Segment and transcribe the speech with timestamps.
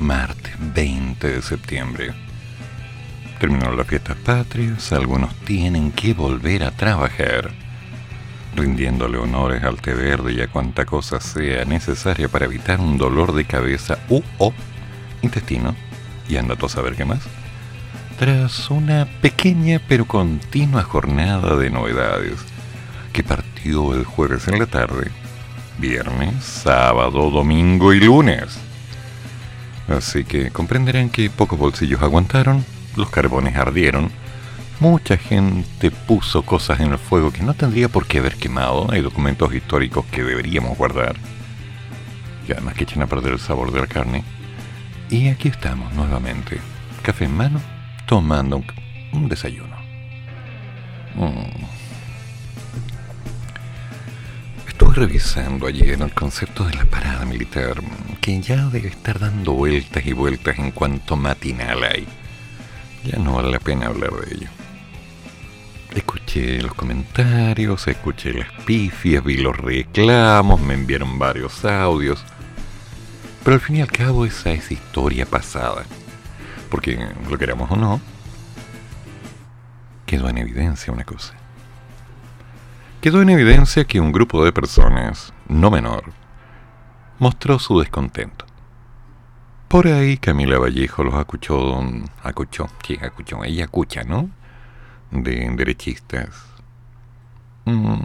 [0.00, 2.12] martes 20 de septiembre.
[3.38, 7.50] Terminó las fiestas patrias, algunos tienen que volver a trabajar,
[8.54, 13.32] rindiéndole honores al té verde y a cuanta cosa sea necesaria para evitar un dolor
[13.32, 14.52] de cabeza u o
[15.22, 15.74] intestino,
[16.28, 17.20] y anda a saber qué más.
[18.18, 22.34] Tras una pequeña pero continua jornada de novedades
[23.12, 25.10] que partió el jueves en la tarde,
[25.78, 28.67] viernes, sábado, domingo y lunes.
[29.88, 32.64] Así que comprenderán que pocos bolsillos aguantaron
[32.98, 34.10] los carbones ardieron,
[34.80, 39.00] mucha gente puso cosas en el fuego que no tendría por qué haber quemado, hay
[39.00, 41.16] documentos históricos que deberíamos guardar,
[42.46, 44.24] y además que echan a perder el sabor de la carne.
[45.10, 46.60] Y aquí estamos nuevamente,
[47.02, 47.60] café en mano,
[48.06, 48.62] tomando
[49.12, 49.76] un, desayuno.
[51.14, 51.77] Mm.
[54.98, 57.80] Revisando ayer el concepto de la parada militar,
[58.20, 62.04] que ya debe estar dando vueltas y vueltas en cuanto matinal hay.
[63.04, 64.48] Ya no vale la pena hablar de ello.
[65.94, 72.24] Escuché los comentarios, escuché las pifias, vi los reclamos, me enviaron varios audios.
[73.44, 75.84] Pero al fin y al cabo esa es historia pasada.
[76.70, 76.98] Porque,
[77.30, 78.00] lo queramos o no,
[80.06, 81.34] quedó en evidencia una cosa.
[83.00, 86.12] Quedó en evidencia que un grupo de personas, no menor,
[87.20, 88.44] mostró su descontento.
[89.68, 91.80] Por ahí Camila Vallejo los acuchó,
[92.24, 94.30] acuchó, sí, acuchó, ella acucha, ¿no?
[95.12, 96.44] De derechistas.
[97.66, 97.98] Mm.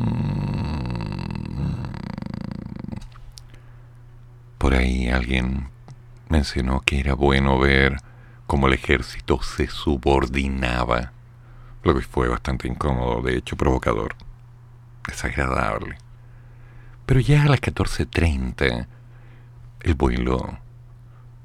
[4.59, 5.69] Por ahí alguien
[6.29, 7.97] mencionó que era bueno ver
[8.45, 11.13] cómo el ejército se subordinaba,
[11.81, 14.15] lo que fue bastante incómodo, de hecho provocador,
[15.07, 15.97] desagradable.
[17.05, 18.87] Pero ya a las 14.30,
[19.81, 20.57] el vuelo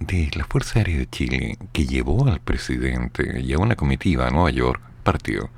[0.00, 4.30] de la Fuerza Aérea de Chile que llevó al presidente y a una comitiva a
[4.30, 5.50] Nueva York partió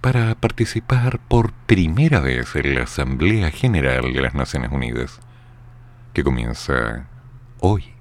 [0.00, 5.20] para participar por primera vez en la Asamblea General de las Naciones Unidas,
[6.12, 7.08] que comienza
[7.60, 7.94] hoy.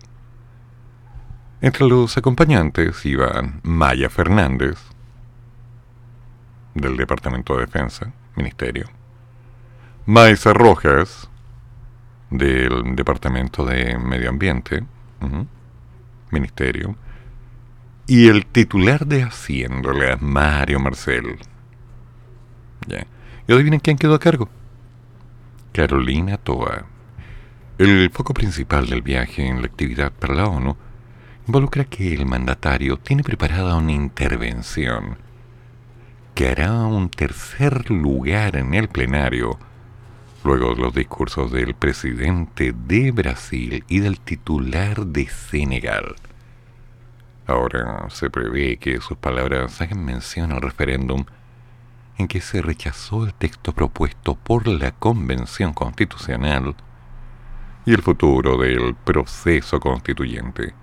[1.60, 4.78] Entre los acompañantes iban Maya Fernández,
[6.76, 8.86] del Departamento de Defensa, Ministerio,
[10.10, 11.30] Maisa Rojas,
[12.30, 14.86] del Departamento de Medio Ambiente,
[16.32, 16.96] Ministerio.
[18.08, 21.38] Y el titular de Haciéndola, Mario Marcel.
[23.48, 24.48] ¿Y adivinen quién quedó a cargo?
[25.74, 26.86] Carolina Toa.
[27.78, 30.78] El foco principal del viaje en la actividad para la ONU
[31.48, 35.18] involucra que el mandatario tiene preparada una intervención
[36.34, 39.60] que hará un tercer lugar en el plenario
[40.48, 46.16] luego de los discursos del presidente de Brasil y del titular de Senegal.
[47.46, 51.26] Ahora se prevé que sus palabras hagan mención al referéndum
[52.18, 56.76] en que se rechazó el texto propuesto por la Convención Constitucional
[57.86, 60.74] y el futuro del proceso constituyente.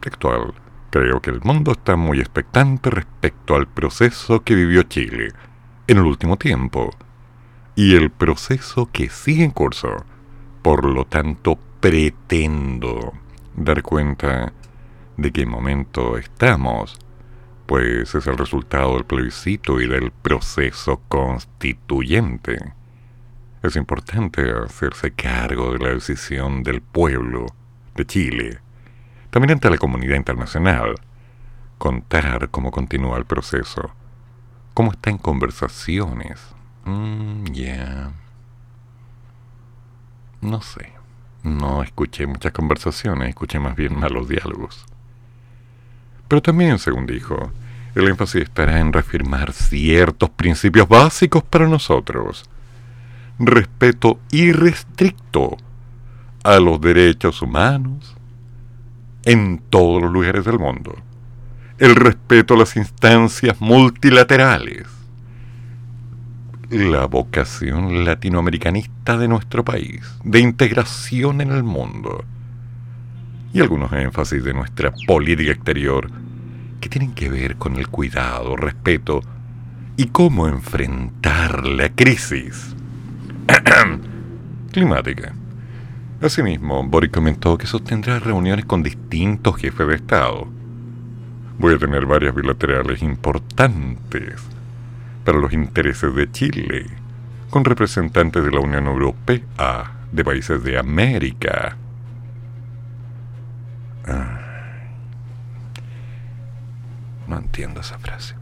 [0.00, 0.54] Textual,
[0.88, 5.32] creo que el mundo está muy expectante respecto al proceso que vivió Chile
[5.86, 6.90] en el último tiempo
[7.76, 10.04] y el proceso que sigue en curso.
[10.62, 13.12] Por lo tanto, pretendo
[13.54, 14.52] dar cuenta
[15.18, 16.98] de qué momento estamos,
[17.66, 22.72] pues es el resultado del plebiscito y del proceso constituyente.
[23.62, 27.46] Es importante hacerse cargo de la decisión del pueblo
[27.94, 28.58] de Chile,
[29.30, 30.94] también ante la comunidad internacional,
[31.76, 33.90] contar cómo continúa el proceso,
[34.72, 36.55] cómo está en conversaciones,
[36.86, 38.12] Mm, ya.
[40.40, 40.92] No sé.
[41.42, 44.86] No escuché muchas conversaciones, escuché más bien malos diálogos.
[46.28, 47.52] Pero también, según dijo,
[47.94, 52.48] el énfasis estará en reafirmar ciertos principios básicos para nosotros.
[53.38, 55.56] Respeto irrestricto
[56.44, 58.14] a los derechos humanos
[59.24, 60.94] en todos los lugares del mundo.
[61.78, 64.95] El respeto a las instancias multilaterales
[66.70, 72.24] la vocación latinoamericanista de nuestro país, de integración en el mundo,
[73.52, 76.10] y algunos énfasis de nuestra política exterior
[76.80, 79.22] que tienen que ver con el cuidado, respeto
[79.96, 82.74] y cómo enfrentar la crisis
[84.72, 85.34] climática.
[86.20, 90.48] Asimismo, Boric comentó que sostendrá reuniones con distintos jefes de Estado.
[91.58, 94.55] Voy a tener varias bilaterales importantes
[95.26, 96.86] para los intereses de Chile,
[97.50, 101.76] con representantes de la Unión Europea, de países de América.
[107.26, 108.36] no entiendo esa frase.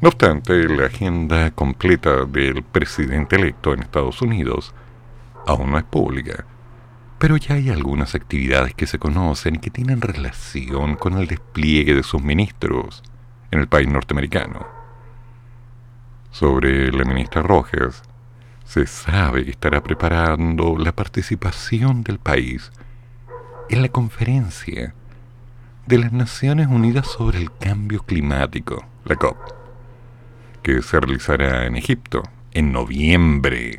[0.00, 4.74] No obstante, la agenda completa del presidente electo en Estados Unidos
[5.46, 6.46] aún no es pública,
[7.18, 11.94] pero ya hay algunas actividades que se conocen y que tienen relación con el despliegue
[11.94, 13.02] de sus ministros
[13.50, 14.73] en el país norteamericano.
[16.34, 18.02] Sobre la ministra Rojas,
[18.64, 22.72] se sabe que estará preparando la participación del país
[23.70, 24.94] en la conferencia
[25.86, 29.36] de las Naciones Unidas sobre el Cambio Climático, la COP,
[30.64, 33.78] que se realizará en Egipto en noviembre.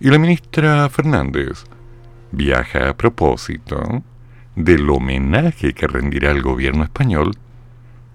[0.00, 1.64] Y la ministra Fernández
[2.32, 4.02] viaja a propósito
[4.56, 7.34] del homenaje que rendirá el gobierno español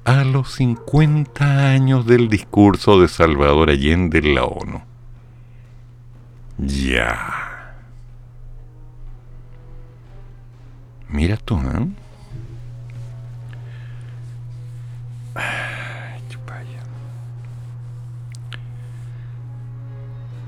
[0.09, 4.81] a los 50 años del discurso de Salvador Allende en la ONU.
[6.57, 7.75] Ya.
[11.09, 11.87] Mira tú, ¿eh?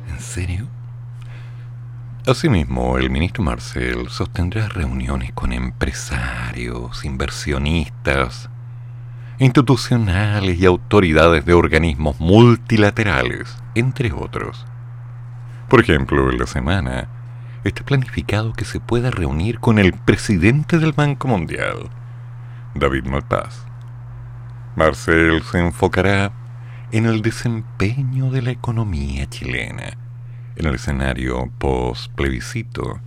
[0.10, 0.68] ¿En serio?
[2.26, 8.51] Asimismo, el ministro Marcel sostendrá reuniones con empresarios, inversionistas,
[9.42, 14.68] institucionales y autoridades de organismos multilaterales, entre otros.
[15.68, 17.08] Por ejemplo, en la semana
[17.64, 21.90] está planificado que se pueda reunir con el presidente del Banco Mundial,
[22.76, 23.66] David Malpass.
[24.76, 26.32] Marcel se enfocará
[26.92, 29.98] en el desempeño de la economía chilena
[30.56, 33.00] en el escenario post-plebiscito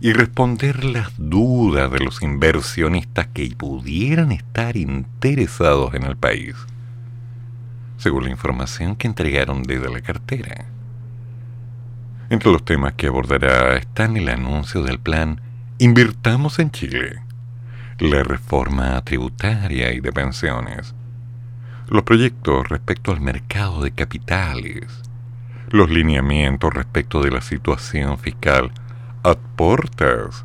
[0.00, 6.54] y responder las dudas de los inversionistas que pudieran estar interesados en el país,
[7.98, 10.64] según la información que entregaron desde la cartera.
[12.30, 15.40] Entre los temas que abordará están el anuncio del plan
[15.78, 17.22] Invirtamos en Chile,
[17.98, 20.94] la reforma tributaria y de pensiones,
[21.88, 24.86] los proyectos respecto al mercado de capitales,
[25.70, 28.72] los lineamientos respecto de la situación fiscal
[29.22, 30.44] a portas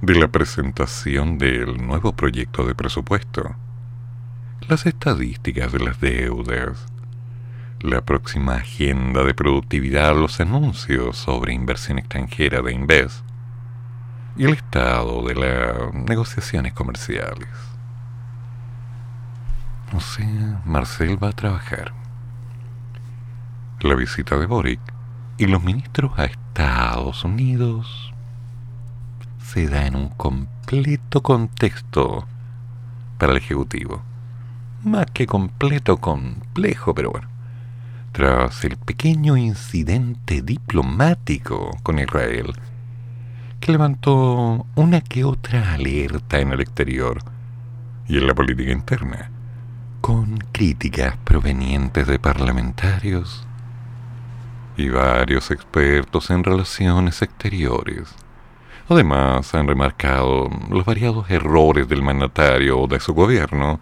[0.00, 3.54] de la presentación del nuevo proyecto de presupuesto,
[4.66, 6.86] las estadísticas de las deudas,
[7.80, 13.22] la próxima agenda de productividad, los anuncios sobre inversión extranjera de Inves.
[14.36, 17.48] Y el estado de las negociaciones comerciales.
[19.94, 21.92] O sea, Marcel va a trabajar.
[23.80, 24.80] La visita de Boric
[25.38, 28.12] y los ministros a Estados Unidos
[29.40, 32.26] se da en un completo contexto
[33.18, 34.02] para el Ejecutivo.
[34.82, 37.28] Más que completo, complejo, pero bueno.
[38.12, 42.52] Tras el pequeño incidente diplomático con Israel,
[43.60, 47.22] que levantó una que otra alerta en el exterior
[48.08, 49.30] y en la política interna,
[50.00, 53.47] con críticas provenientes de parlamentarios
[54.78, 58.14] y varios expertos en relaciones exteriores.
[58.88, 63.80] Además, han remarcado los variados errores del mandatario o de su gobierno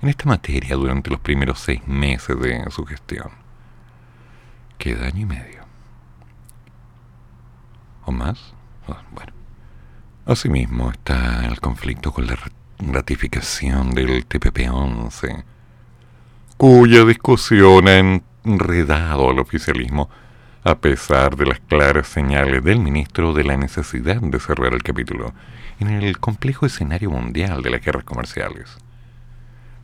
[0.00, 3.30] en esta materia durante los primeros seis meses de su gestión.
[4.78, 5.62] Queda año y medio.
[8.06, 8.54] ¿O más?
[8.88, 9.32] Ah, bueno.
[10.24, 12.38] Asimismo está el conflicto con la
[12.78, 15.44] ratificación del TPP-11,
[16.56, 20.10] cuya discusión en enredado al oficialismo,
[20.62, 25.34] a pesar de las claras señales del ministro de la necesidad de cerrar el capítulo
[25.80, 28.76] en el complejo escenario mundial de las guerras comerciales.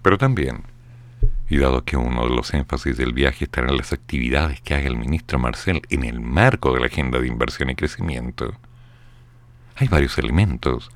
[0.03, 0.63] Pero también,
[1.49, 4.87] y dado que uno de los énfasis del viaje estará en las actividades que haga
[4.87, 8.55] el ministro Marcel en el marco de la agenda de inversión y crecimiento,
[9.77, 10.91] hay varios elementos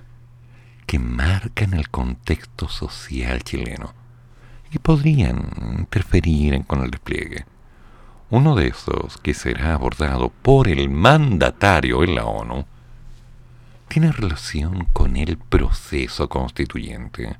[0.86, 3.94] que marcan el contexto social chileno
[4.70, 7.44] y podrían interferir con el despliegue.
[8.36, 12.66] Uno de esos, que será abordado por el mandatario en la ONU,
[13.86, 17.36] tiene relación con el proceso constituyente.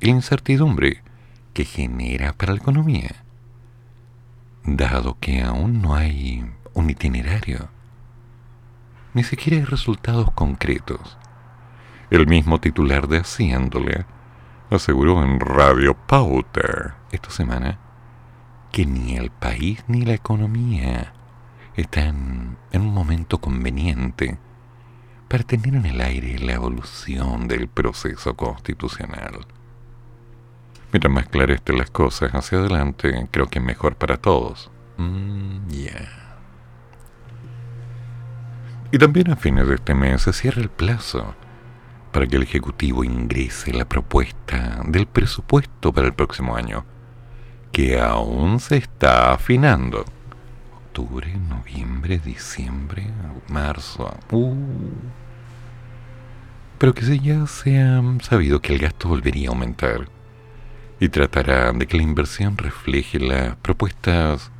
[0.00, 1.04] La incertidumbre
[1.54, 3.22] que genera para la economía,
[4.64, 7.68] dado que aún no hay un itinerario,
[9.14, 11.16] ni siquiera hay resultados concretos
[12.10, 14.04] El mismo titular de Haciéndole
[14.68, 17.78] aseguró en Radio Pauta esta semana
[18.70, 21.12] que ni el país ni la economía
[21.76, 24.38] están en un momento conveniente
[25.28, 29.46] para tener en el aire la evolución del proceso constitucional.
[30.92, 34.70] Mientras más claras estén las cosas hacia adelante, creo que es mejor para todos.
[34.96, 35.68] Mm,
[38.92, 41.36] y también a fines de este mes se cierra el plazo
[42.10, 46.84] para que el Ejecutivo ingrese la propuesta del presupuesto para el próximo año,
[47.72, 50.04] que aún se está afinando.
[50.86, 53.06] Octubre, noviembre, diciembre,
[53.48, 54.16] marzo.
[54.30, 54.54] Uh.
[56.78, 60.08] Pero que ya se ha sabido que el gasto volvería a aumentar
[60.98, 64.50] y tratará de que la inversión refleje las propuestas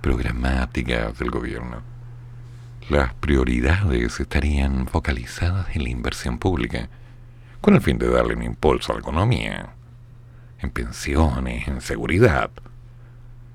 [0.00, 1.96] programáticas del gobierno
[2.88, 6.88] las prioridades estarían focalizadas en la inversión pública,
[7.60, 9.70] con el fin de darle un impulso a la economía,
[10.60, 12.50] en pensiones, en seguridad.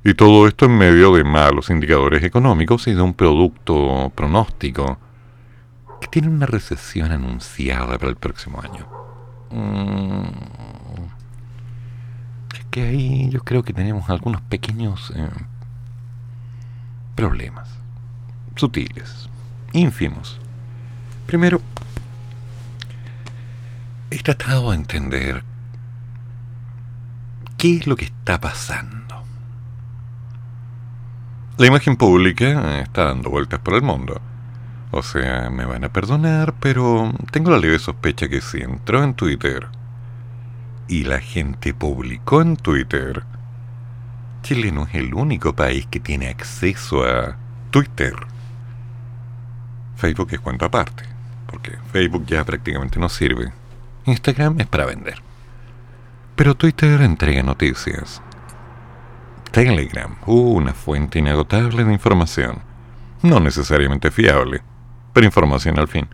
[0.04, 4.98] Y todo esto en medio de malos indicadores económicos y de un producto pronóstico
[6.00, 8.88] que tiene una recesión anunciada para el próximo año.
[9.52, 10.24] Mm.
[12.56, 15.30] Es que ahí yo creo que tenemos algunos pequeños eh,
[17.16, 17.70] problemas
[18.56, 19.30] sutiles,
[19.74, 20.40] ínfimos.
[21.28, 21.62] Primero,
[24.10, 25.44] he tratado de entender
[27.62, 29.24] qué es lo que está pasando.
[31.60, 34.20] La imagen pública está dando vueltas por el mundo.
[34.90, 39.14] O sea, me van a perdonar, pero tengo la leve sospecha que si entró en
[39.14, 39.68] Twitter
[40.88, 43.22] y la gente publicó en Twitter,
[44.42, 47.38] Chile no es el único país que tiene acceso a
[47.70, 48.16] Twitter.
[49.98, 51.04] Facebook es cuenta aparte,
[51.46, 53.54] porque Facebook ya prácticamente no sirve.
[54.06, 55.22] Instagram es para vender.
[56.42, 58.20] Pero Twitter entrega noticias.
[59.52, 62.64] Telegram, una fuente inagotable de información.
[63.22, 64.64] No necesariamente fiable,
[65.14, 66.08] pero información al fin.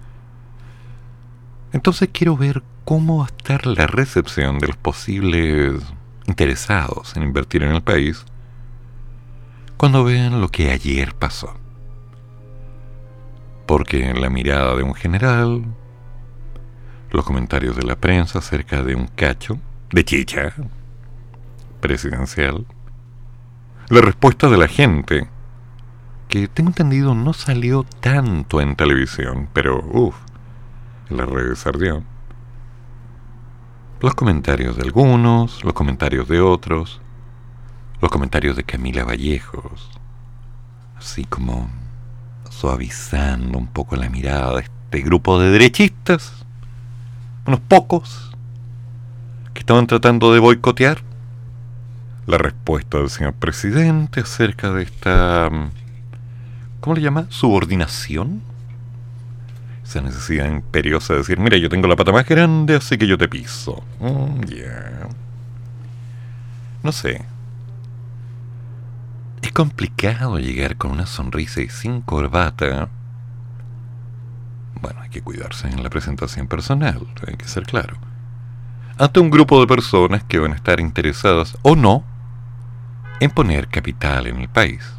[1.72, 5.82] Entonces quiero ver cómo va a estar la recepción de los posibles
[6.26, 8.26] interesados en invertir en el país
[9.78, 11.56] cuando vean lo que ayer pasó
[13.66, 15.64] porque en la mirada de un general,
[17.12, 19.58] los comentarios de la prensa acerca de un cacho
[19.92, 20.54] de chicha
[21.80, 22.66] presidencial,
[23.90, 25.30] la respuesta de la gente,
[26.28, 30.16] que tengo entendido no salió tanto en televisión, pero uff,
[31.10, 32.04] en las redes ardió.
[34.02, 37.02] Los comentarios de algunos, los comentarios de otros,
[38.02, 39.90] los comentarios de Camila Vallejos,
[40.98, 41.70] así como
[42.50, 46.46] suavizando un poco la mirada de este grupo de derechistas,
[47.46, 48.27] unos pocos,
[49.68, 51.00] estaban tratando de boicotear
[52.26, 55.50] la respuesta del señor presidente acerca de esta,
[56.80, 57.26] ¿cómo le llama?
[57.28, 58.42] Subordinación.
[59.84, 63.18] Esa necesidad imperiosa de decir, mira, yo tengo la pata más grande, así que yo
[63.18, 63.84] te piso.
[64.00, 64.40] Mm,
[66.84, 67.26] no sé,
[69.42, 72.88] es complicado llegar con una sonrisa y sin corbata.
[74.82, 77.98] Bueno, hay que cuidarse en la presentación personal, hay que ser claro.
[79.00, 82.04] Ante un grupo de personas que van a estar interesadas o no
[83.20, 84.92] en poner capital en el país.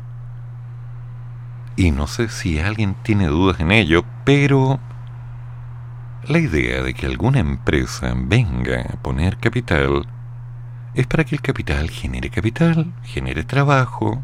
[1.74, 4.78] Y no sé si alguien tiene dudas en ello, pero
[6.28, 10.06] la idea de que alguna empresa venga a poner capital
[10.94, 14.22] es para que el capital genere capital, genere trabajo,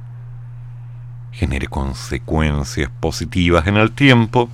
[1.33, 4.49] genere consecuencias positivas en el tiempo,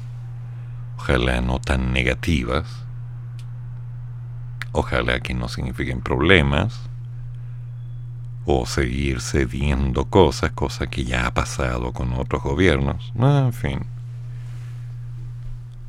[0.96, 2.79] ojalá no tan negativas,
[4.72, 6.90] ojalá que no signifiquen problemas,
[8.44, 13.80] o seguir cediendo cosas, cosa que ya ha pasado con otros gobiernos, en fin.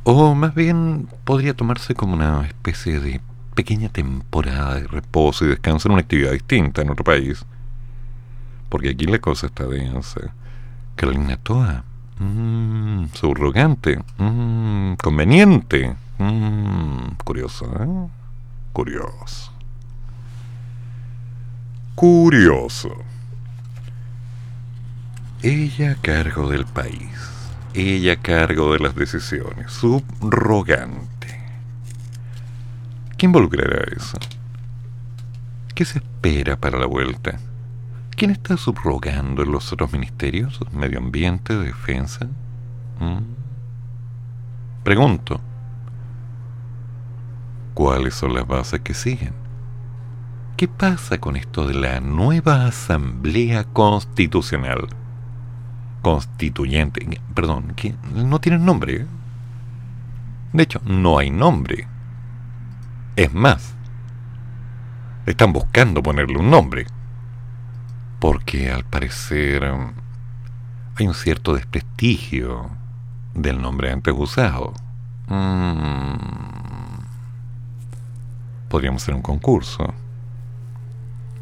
[0.04, 3.22] O más bien podría tomarse como una especie de
[3.56, 7.46] pequeña temporada de reposo y descanso en una actividad distinta en otro país.
[8.70, 10.34] Porque aquí la cosa está densa.
[10.96, 11.84] Carolina Toa,
[12.20, 18.21] mmm, subrogante, mmm, conveniente, mmm, curioso, ¿eh?
[18.74, 19.52] Curioso.
[21.96, 22.90] Curioso.
[25.44, 27.10] Ella a cargo del país,
[27.74, 31.40] ella a cargo de las decisiones, subrogante.
[33.18, 34.18] ¿Qué involucrará eso?
[35.76, 37.40] ¿Qué se espera para la vuelta?
[38.16, 40.60] ¿Quién está subrogando en los otros ministerios?
[40.72, 42.28] ¿Medio ambiente, defensa?
[43.00, 43.22] ¿Mm?
[44.84, 45.42] Pregunto.
[47.74, 49.34] Cuáles son las bases que siguen.
[50.58, 54.90] ¿Qué pasa con esto de la nueva Asamblea Constitucional?
[56.02, 59.02] Constituyente, perdón, que no tiene nombre.
[59.02, 59.08] ¿eh?
[60.54, 61.88] De hecho, no hay nombre.
[63.16, 63.74] Es más,
[65.26, 66.86] están buscando ponerle un nombre.
[68.20, 72.70] Porque al parecer hay un cierto desprestigio
[73.34, 74.74] del nombre antes usado.
[75.28, 76.61] Mm.
[78.72, 79.94] Podríamos hacer un concurso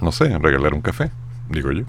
[0.02, 1.12] no sé, regalar un café,
[1.50, 1.84] digo yo.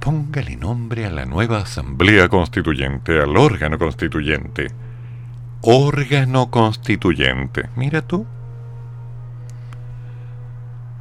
[0.00, 4.68] Póngale nombre a la nueva Asamblea Constituyente, al órgano constituyente.
[5.62, 7.70] Órgano constituyente.
[7.74, 8.26] Mira tú.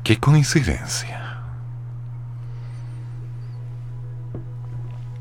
[0.03, 1.41] Qué coincidencia.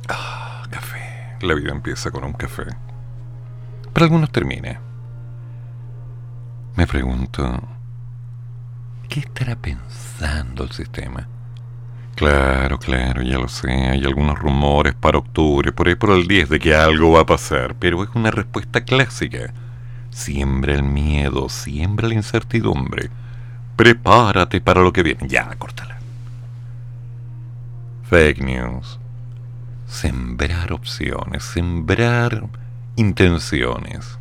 [0.09, 1.37] Ah, café.
[1.41, 2.65] La vida empieza con un café.
[3.93, 4.81] Para algunos termina.
[6.75, 7.63] Me pregunto,
[9.09, 11.29] ¿qué estará pensando el sistema?
[12.15, 16.49] Claro, claro, ya lo sé, hay algunos rumores para octubre, por ahí por el 10
[16.49, 19.53] de que algo va a pasar, pero es una respuesta clásica.
[20.11, 23.11] Siembra el miedo, siembra la incertidumbre.
[23.77, 25.27] Prepárate para lo que viene.
[25.27, 25.99] Ya, córtala.
[28.05, 28.99] Fake news.
[29.87, 32.47] Sembrar opciones, sembrar
[32.97, 34.19] intenciones.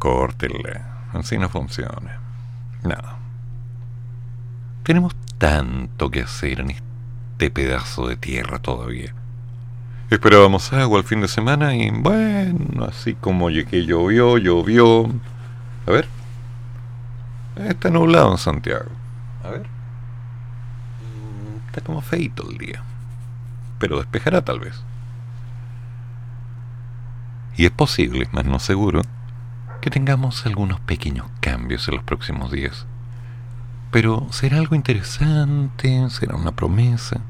[0.00, 1.04] Córtela.
[1.12, 2.18] Así no funciona.
[2.82, 2.96] No.
[4.82, 9.14] Tenemos tanto que hacer en este pedazo de tierra todavía.
[10.08, 15.04] Esperábamos agua el fin de semana y bueno, así como que llovió, llovió.
[15.86, 16.08] A ver.
[17.56, 18.90] Está nublado en Santiago.
[19.44, 19.66] A ver.
[21.66, 22.82] Está como feito el día.
[23.78, 24.82] Pero despejará tal vez.
[27.58, 29.02] Y es posible, más no seguro,
[29.80, 32.86] que tengamos algunos pequeños cambios en los próximos días.
[33.90, 37.20] Pero será algo interesante, será una promesa.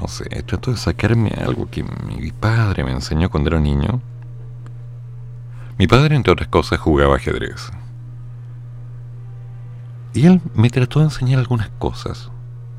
[0.00, 4.00] No sé, trato de sacarme algo que mi padre me enseñó cuando era niño.
[5.78, 7.70] Mi padre, entre otras cosas, jugaba ajedrez.
[10.14, 12.30] Y él me trató de enseñar algunas cosas.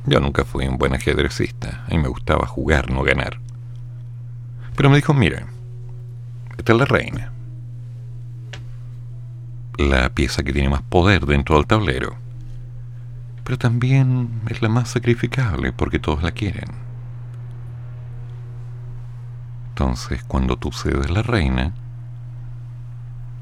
[0.06, 1.86] Yo nunca fui un buen ajedrecista.
[1.86, 3.40] A mí me gustaba jugar, no ganar.
[4.76, 5.48] Pero me dijo, mira,
[6.58, 7.32] esta es la reina
[9.78, 12.16] la pieza que tiene más poder dentro del tablero.
[13.44, 16.70] Pero también es la más sacrificable porque todos la quieren.
[19.70, 21.74] Entonces, cuando tú cedes la reina,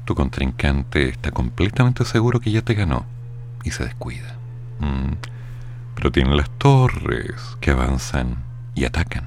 [0.04, 3.06] tu contrincante está completamente seguro que ya te ganó
[3.64, 4.36] y se descuida.
[4.78, 5.14] Mm.
[5.94, 8.44] Pero tiene las torres que avanzan
[8.74, 9.24] y atacan.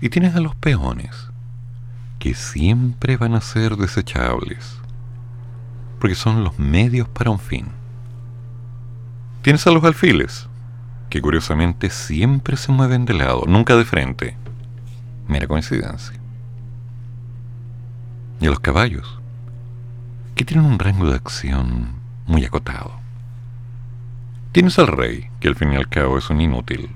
[0.00, 1.30] Y tienes a los peones,
[2.18, 4.83] que siempre van a ser desechables
[6.04, 7.68] porque son los medios para un fin.
[9.40, 10.50] Tienes a los alfiles,
[11.08, 14.36] que curiosamente siempre se mueven de lado, nunca de frente.
[15.28, 16.20] Mera coincidencia.
[18.38, 19.18] Y a los caballos,
[20.34, 21.94] que tienen un rango de acción
[22.26, 23.00] muy acotado.
[24.52, 26.90] Tienes al rey, que al fin y al cabo es un inútil.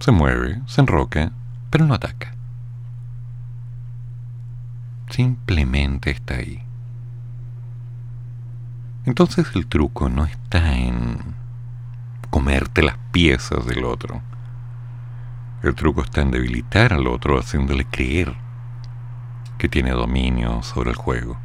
[0.00, 1.30] Se mueve, se enroca,
[1.70, 2.34] pero no ataca.
[5.08, 6.63] Simplemente está ahí.
[9.06, 11.18] Entonces el truco no está en
[12.30, 14.22] comerte las piezas del otro.
[15.62, 18.34] El truco está en debilitar al otro haciéndole creer
[19.58, 21.36] que tiene dominio sobre el juego,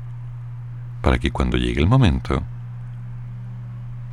[1.01, 2.43] para que cuando llegue el momento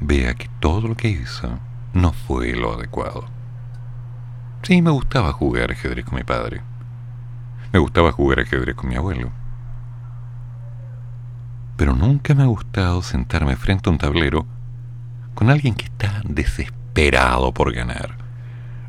[0.01, 1.61] vea que todo lo que hizo
[1.95, 3.27] no fue lo adecuado.
[4.63, 6.63] Sí, me gustaba jugar ajedrez con mi padre.
[7.73, 9.31] Me gustaba jugar ajedrez con mi abuelo
[11.77, 14.47] pero nunca me ha gustado sentarme frente a un tablero
[15.35, 18.17] con alguien que está desesperado por ganar.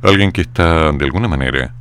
[0.01, 1.73] Alguien que está, de alguna manera,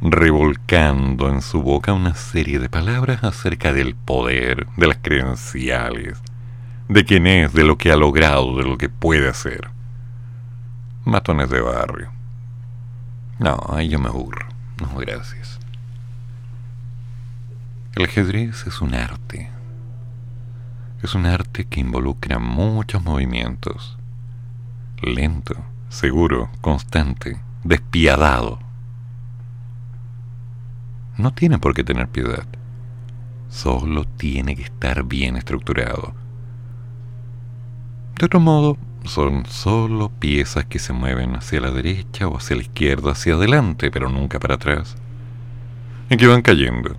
[0.00, 6.20] revolcando en su boca una serie de palabras acerca del poder, de las credenciales,
[6.88, 9.70] de quién es, de lo que ha logrado, de lo que puede hacer.
[11.04, 12.10] Matones de barrio.
[13.38, 14.46] No, ahí yo me aburro.
[14.80, 15.60] No, gracias.
[17.94, 19.50] El ajedrez es un arte,
[21.02, 23.96] es un arte que involucra muchos movimientos.
[25.02, 25.54] Lento,
[25.88, 28.58] seguro, constante, despiadado.
[31.16, 32.46] No tiene por qué tener piedad.
[33.48, 36.12] Solo tiene que estar bien estructurado.
[38.18, 42.62] De otro modo, son solo piezas que se mueven hacia la derecha o hacia la
[42.62, 44.96] izquierda, hacia adelante, pero nunca para atrás.
[46.10, 46.96] Y que van cayendo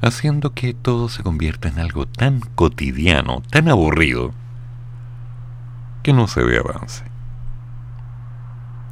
[0.00, 4.32] haciendo que todo se convierta en algo tan cotidiano, tan aburrido,
[6.02, 7.04] que no se ve avance.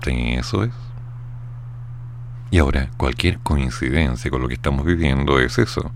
[0.06, 0.72] Eso es.
[2.50, 5.90] Y ahora, cualquier coincidencia con lo que estamos viviendo es eso.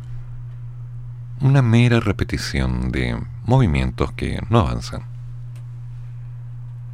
[1.41, 5.03] Una mera repetición de movimientos que no avanzan.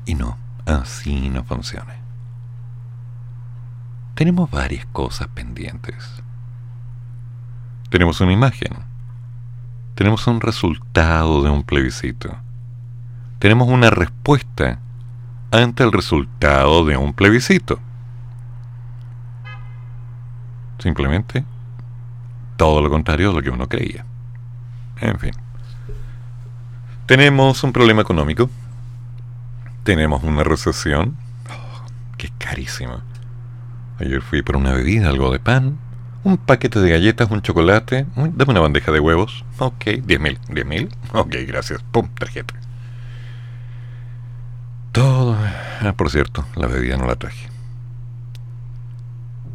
[0.07, 1.94] Y no, así no funciona.
[4.14, 6.24] Tenemos varias cosas pendientes.
[7.95, 8.73] Tenemos una imagen.
[9.95, 12.37] Tenemos un resultado de un plebiscito.
[13.39, 14.81] Tenemos una respuesta
[15.53, 17.79] ante el resultado de un plebiscito.
[20.79, 21.45] Simplemente
[22.57, 24.05] todo lo contrario de lo que uno creía.
[25.01, 25.35] En fin.
[27.07, 28.51] Tenemos un problema económico.
[29.85, 31.17] Tenemos una recesión.
[31.49, 33.05] Oh, que es carísima.
[34.01, 35.79] Ayer fui por una bebida, algo de pan,
[36.25, 38.07] un paquete de galletas, un chocolate.
[38.17, 39.45] dame una bandeja de huevos.
[39.59, 40.39] Ok, 10 mil.
[40.49, 40.89] ¿10 mil?
[41.13, 41.83] Ok, gracias.
[41.93, 42.55] Pum, tarjeta.
[44.93, 45.37] Todo.
[45.81, 47.49] Ah, por cierto, la bebida no la traje.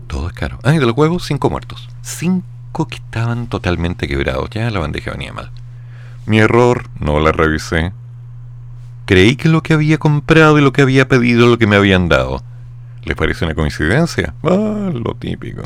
[0.07, 0.59] Todo es caro.
[0.63, 1.89] Ah, y de los huevos, cinco muertos.
[2.01, 4.49] Cinco que estaban totalmente quebrados.
[4.51, 5.51] Ya la bandeja venía mal.
[6.25, 7.93] Mi error, no la revisé.
[9.05, 12.09] Creí que lo que había comprado y lo que había pedido lo que me habían
[12.09, 12.43] dado.
[13.03, 14.35] ¿Les parece una coincidencia?
[14.43, 15.63] Ah, lo típico.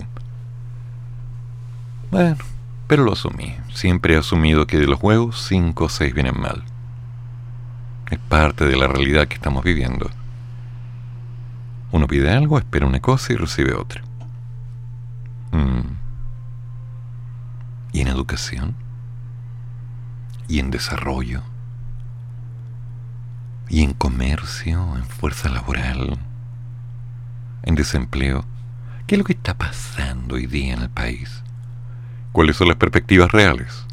[2.14, 2.38] Bueno,
[2.86, 3.56] pero lo asumí.
[3.74, 6.64] Siempre he asumido que de los huevos, cinco o seis vienen mal.
[8.12, 10.12] Es parte de la realidad que estamos viviendo.
[11.92, 14.04] Uno pide algo, espera una cosa y recibe otra.
[15.54, 15.96] Mm.
[17.94, 18.76] ¿Y en educación?
[20.48, 21.42] ¿Y en desarrollo?
[23.70, 24.98] ¿Y en comercio?
[24.98, 26.20] ¿En fuerza laboral?
[27.64, 28.46] ¿En desempleo?
[29.08, 31.43] ¿Qué es lo que está pasando hoy día en el país?
[32.34, 33.86] ¿Cuáles son las perspectivas reales?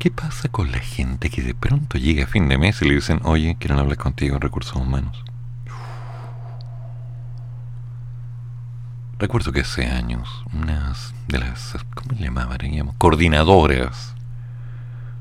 [0.00, 2.96] ¿Qué pasa con la gente que de pronto llega a fin de mes y le
[2.96, 5.24] dicen, oye, quieren hablar contigo en recursos humanos?
[9.20, 12.58] Recuerdo que hace años, unas de las, ¿cómo le llamaban?
[12.98, 14.16] Coordinadoras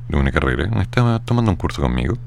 [0.10, 2.18] de una carrera, estaba tomando un curso conmigo.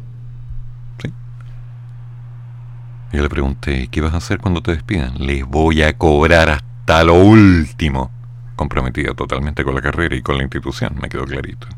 [3.12, 5.14] Y yo le pregunté, ¿qué vas a hacer cuando te despidan?
[5.18, 8.15] Les voy a cobrar hasta lo último
[8.57, 11.69] comprometida totalmente con la carrera y con la institución, me quedó clarito.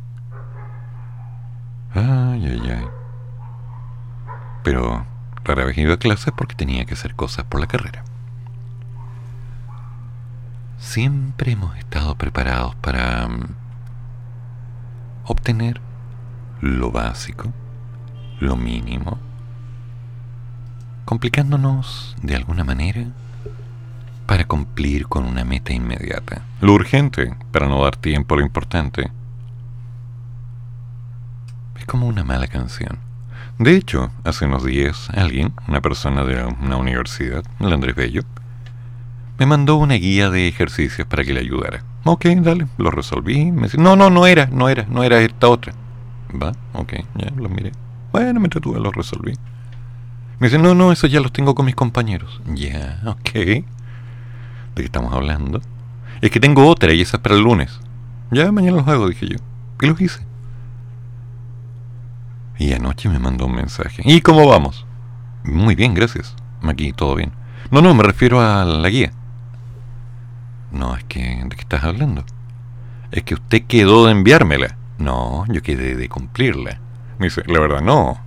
[1.94, 2.86] Ay, ay, ay.
[4.62, 5.04] Pero
[5.44, 8.04] rara vez ido a clases porque tenía que hacer cosas por la carrera.
[10.78, 13.54] Siempre hemos estado preparados para mm,
[15.24, 15.80] obtener
[16.60, 17.52] lo básico,
[18.40, 19.18] lo mínimo,
[21.04, 23.06] complicándonos de alguna manera
[24.28, 26.42] para cumplir con una meta inmediata.
[26.60, 29.10] Lo urgente para no dar tiempo a lo importante.
[31.78, 32.98] Es como una mala canción.
[33.58, 38.20] De hecho, hace unos días alguien, una persona de una universidad, el Andrés Bello,
[39.38, 41.82] me mandó una guía de ejercicios para que le ayudara.
[42.04, 43.50] Ok, dale, lo resolví.
[43.50, 45.72] Me dice, no, no, no era, no era, no era esta otra.
[46.30, 47.72] Va, ok, ya lo miré.
[48.12, 49.32] Bueno, me entretuve, lo resolví.
[50.38, 52.42] Me dice, no, no, eso ya los tengo con mis compañeros.
[52.44, 53.64] Ya, ok
[54.82, 55.60] que estamos hablando,
[56.20, 57.80] es que tengo otra y esa es para el lunes.
[58.30, 59.36] Ya mañana los hago, dije yo.
[59.80, 60.26] Y los hice.
[62.58, 64.02] Y anoche me mandó un mensaje.
[64.04, 64.84] ¿Y cómo vamos?
[65.44, 66.34] Muy bien, gracias.
[66.62, 67.32] Aquí todo bien.
[67.70, 69.12] No, no, me refiero a la guía.
[70.72, 71.20] No, es que...
[71.20, 72.24] ¿De qué estás hablando?
[73.12, 74.76] Es que usted quedó de enviármela.
[74.98, 76.80] No, yo quedé de cumplirla.
[77.18, 78.18] Me dice, la verdad no.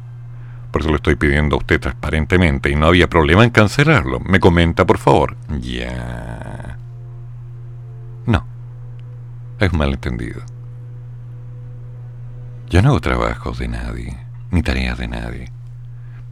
[0.71, 4.21] Por eso lo estoy pidiendo a usted transparentemente y no había problema en cancelarlo.
[4.21, 5.35] Me comenta, por favor.
[5.59, 6.40] Ya.
[9.61, 10.41] Es malentendido.
[12.71, 14.17] Yo no hago trabajos de nadie,
[14.49, 15.51] ni tareas de nadie.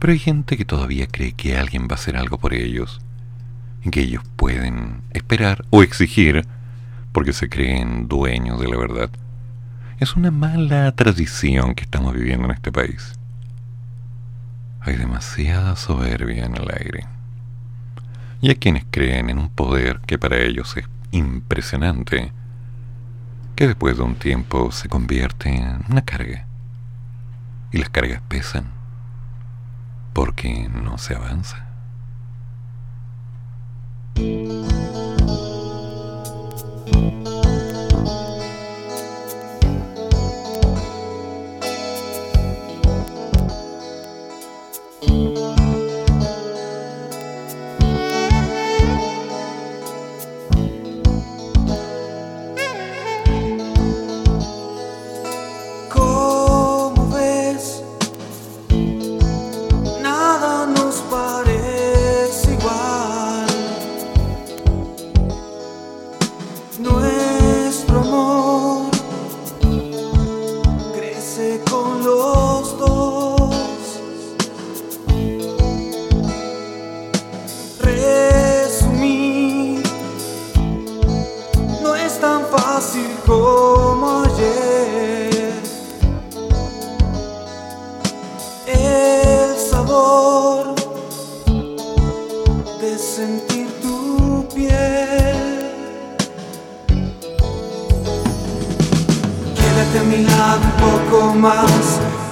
[0.00, 3.00] Pero hay gente que todavía cree que alguien va a hacer algo por ellos
[3.84, 6.44] y que ellos pueden esperar o exigir
[7.12, 9.10] porque se creen dueños de la verdad.
[10.00, 13.12] Es una mala tradición que estamos viviendo en este país.
[14.80, 17.06] Hay demasiada soberbia en el aire.
[18.40, 22.32] Y hay quienes creen en un poder que para ellos es impresionante,
[23.60, 26.46] que después de un tiempo se convierte en una carga.
[27.70, 28.70] Y las cargas pesan,
[30.14, 31.66] porque no se avanza.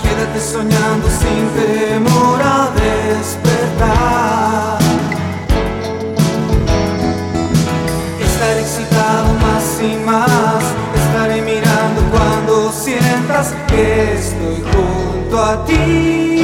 [0.00, 4.78] Quédate soñando sin temor a despertar.
[8.20, 10.62] Estaré excitado más y más,
[10.94, 16.38] estaré mirando cuando sientas que estoy junto a ti.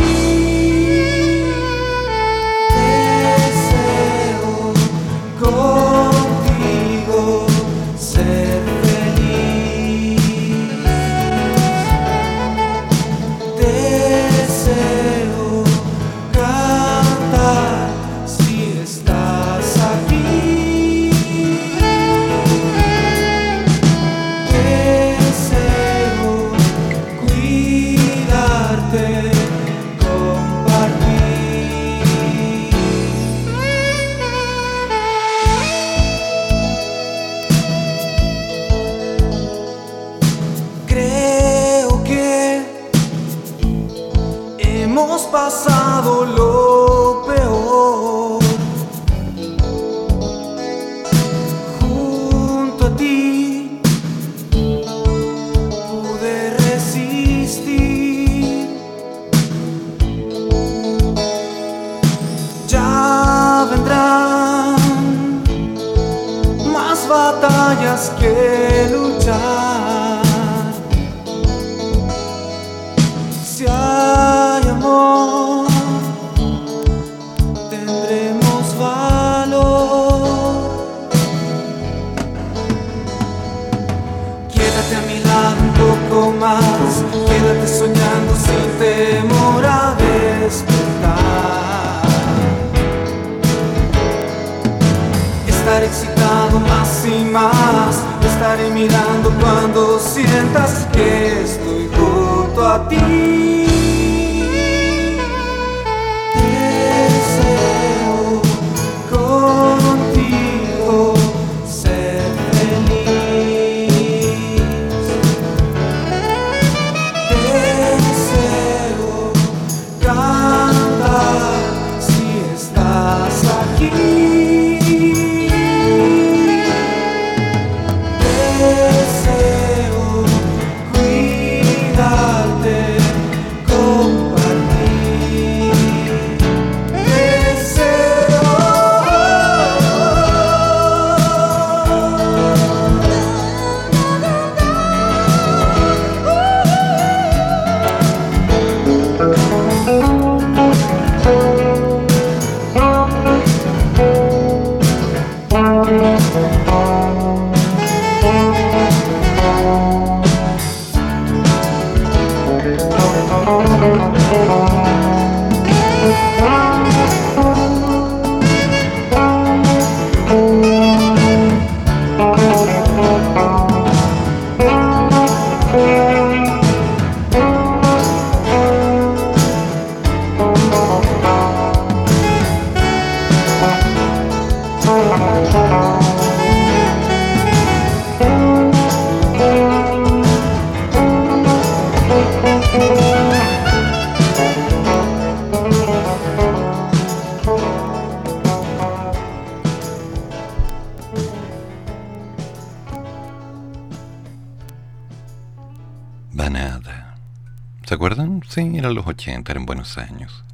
[209.14, 210.44] 80, eran buenos años.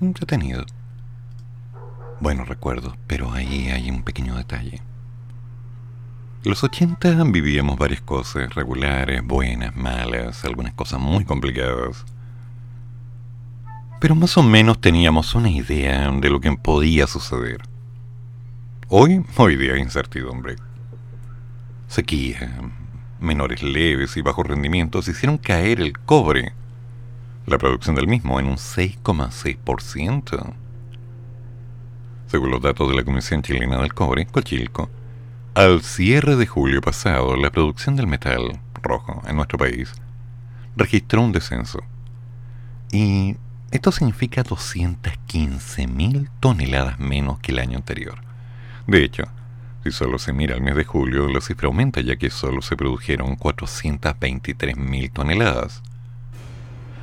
[0.00, 0.64] Entretenido.
[2.20, 4.82] Buenos recuerdos, pero ahí hay un pequeño detalle.
[6.42, 12.04] Los 80 vivíamos varias cosas, regulares, buenas, malas, algunas cosas muy complicadas.
[14.00, 17.60] Pero más o menos teníamos una idea de lo que podía suceder.
[18.88, 20.56] Hoy, hoy día hay incertidumbre.
[21.88, 22.50] Sequía,
[23.20, 26.54] menores leves y bajos rendimientos hicieron caer el cobre
[27.50, 30.54] la producción del mismo en un 6,6%.
[32.28, 34.88] Según los datos de la Comisión Chilena del Cobre, Cochilco,
[35.54, 39.92] al cierre de julio pasado, la producción del metal rojo en nuestro país
[40.76, 41.80] registró un descenso.
[42.92, 43.36] Y
[43.72, 48.20] esto significa 215.000 toneladas menos que el año anterior.
[48.86, 49.24] De hecho,
[49.82, 52.76] si solo se mira el mes de julio, la cifra aumenta ya que solo se
[52.76, 55.82] produjeron 423.000 toneladas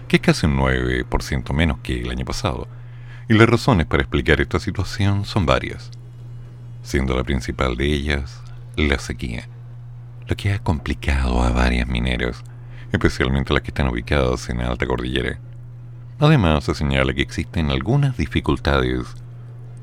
[0.07, 2.67] que es casi un 9% menos que el año pasado,
[3.29, 5.91] y las razones para explicar esta situación son varias,
[6.81, 8.41] siendo la principal de ellas
[8.75, 9.47] la sequía.
[10.27, 12.43] lo que ha complicado a varias mineras,
[12.91, 15.39] especialmente las que están ubicadas en alta cordillera.
[16.19, 19.05] Además, se señala que existen algunas dificultades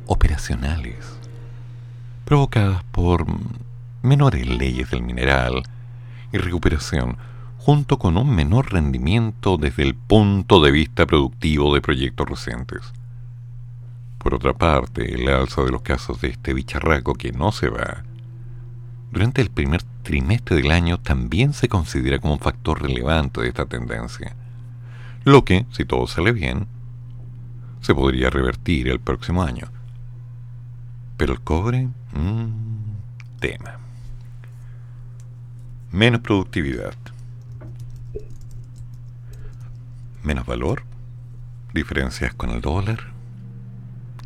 [0.06, 0.96] operacionales
[2.24, 3.26] provocadas por
[4.02, 5.62] menores leyes del mineral
[6.32, 7.16] y recuperación,
[7.64, 12.92] junto con un menor rendimiento desde el punto de vista productivo de proyectos recientes.
[14.18, 18.04] Por otra parte, el alza de los casos de este bicharraco que no se va
[19.10, 23.64] durante el primer trimestre del año también se considera como un factor relevante de esta
[23.64, 24.34] tendencia
[25.24, 26.66] lo que, si todo sale bien,
[27.80, 29.68] se podría revertir el próximo año.
[31.16, 32.50] Pero el cobre, mmm,
[33.40, 33.78] tema.
[35.92, 36.94] Menos productividad.
[40.24, 40.82] Menos valor.
[41.72, 43.12] Diferencias con el dólar.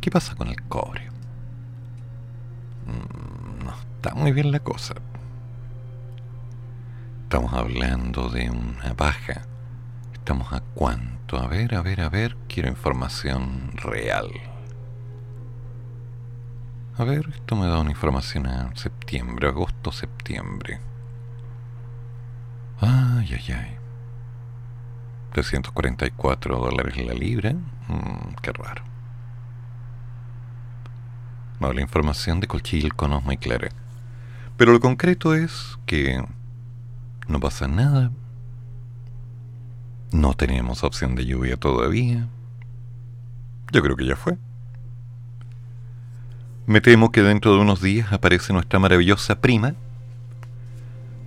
[0.01, 1.09] ¿Qué pasa con el cobre?
[2.87, 4.95] Mm, no está muy bien la cosa.
[7.23, 9.43] Estamos hablando de una baja
[10.29, 11.39] ¿Estamos a cuánto?
[11.39, 12.37] A ver, a ver, a ver.
[12.47, 14.29] Quiero información real.
[16.97, 20.81] A ver, esto me da una información a septiembre, agosto, septiembre.
[22.79, 23.78] Ay, ay, ay.
[25.31, 27.53] 344 dólares la libra.
[27.53, 28.83] Mm, qué raro.
[31.59, 33.69] No, la información de Colchilco no es muy clara.
[34.57, 36.23] Pero lo concreto es que
[37.27, 38.11] no pasa nada
[40.11, 42.27] no tenemos opción de lluvia todavía.
[43.71, 44.37] Yo creo que ya fue.
[46.65, 49.75] Me temo que dentro de unos días aparece nuestra maravillosa prima.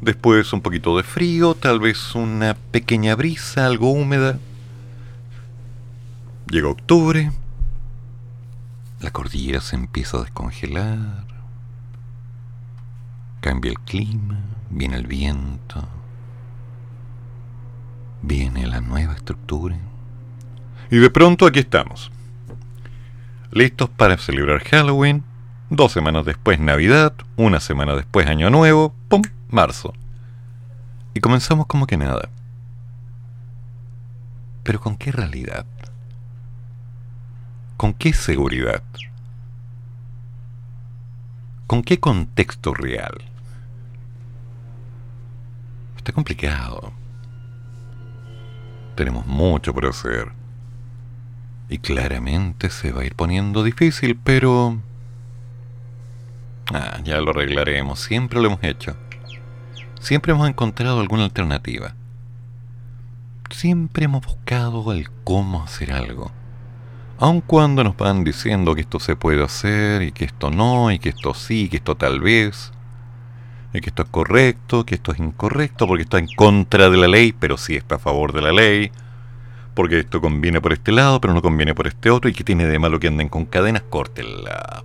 [0.03, 4.39] Después un poquito de frío, tal vez una pequeña brisa, algo húmeda.
[6.49, 7.33] Llega octubre.
[9.01, 11.25] La cordillera se empieza a descongelar.
[13.41, 14.39] Cambia el clima,
[14.69, 15.89] viene el viento
[18.23, 19.77] viene la nueva estructura.
[20.91, 22.11] Y de pronto aquí estamos.
[23.51, 25.25] Listos para celebrar Halloween.
[25.69, 27.13] Dos semanas después Navidad.
[27.37, 28.95] Una semana después Año Nuevo.
[29.09, 29.23] ¡Pum!
[29.53, 29.93] Marzo.
[31.15, 32.31] Y comenzamos como que nada.
[34.63, 35.67] Pero ¿con qué realidad?
[37.77, 38.83] ¿Con qué seguridad?
[41.67, 43.13] ¿Con qué contexto real?
[45.97, 46.93] Está complicado.
[48.95, 50.33] Tenemos mucho por hacer.
[51.69, 54.79] Y claramente se va a ir poniendo difícil, pero...
[56.73, 58.01] Ah, ya lo arreglaremos.
[58.01, 58.97] Siempre lo hemos hecho.
[60.03, 61.95] Siempre hemos encontrado alguna alternativa.
[63.51, 66.31] Siempre hemos buscado el cómo hacer algo.
[67.19, 70.99] Aun cuando nos van diciendo que esto se puede hacer y que esto no, y
[70.99, 72.73] que esto sí, que esto tal vez
[73.81, 77.33] que esto es correcto, que esto es incorrecto, porque está en contra de la ley,
[77.33, 78.91] pero sí está a favor de la ley,
[79.75, 82.67] porque esto conviene por este lado, pero no conviene por este otro, y que tiene
[82.67, 84.85] de malo que anden con cadenas, córtenla.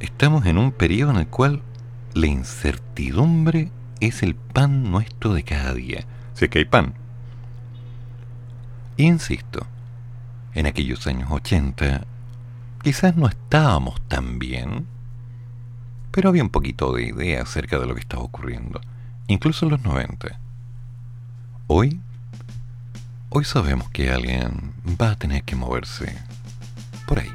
[0.00, 1.62] Estamos en un periodo en el cual
[2.12, 6.04] la incertidumbre es el pan nuestro de cada día,
[6.34, 6.94] si es que hay pan.
[8.98, 9.66] insisto,
[10.54, 12.04] en aquellos años 80
[12.82, 14.86] quizás no estábamos tan bien,
[16.10, 18.80] pero había un poquito de idea acerca de lo que estaba ocurriendo,
[19.28, 20.38] incluso en los 90.
[21.68, 22.00] Hoy,
[23.30, 26.18] hoy sabemos que alguien va a tener que moverse
[27.06, 27.32] por ahí.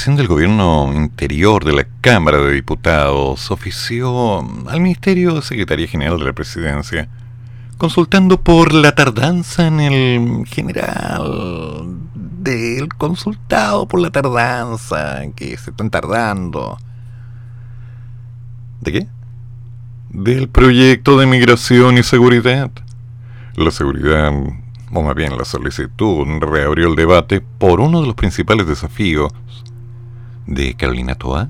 [0.00, 6.18] Comisión del Gobierno Interior de la Cámara de Diputados ofició al Ministerio de Secretaría General
[6.18, 7.10] de la Presidencia
[7.76, 15.90] consultando por la tardanza en el general del consultado por la tardanza que se están
[15.90, 16.78] tardando.
[18.80, 19.08] ¿De qué?
[20.08, 22.70] Del proyecto de migración y seguridad.
[23.54, 24.32] La seguridad
[24.92, 29.32] o más bien la solicitud, reabrió el debate por uno de los principales desafíos
[30.50, 31.48] de Carolina Toa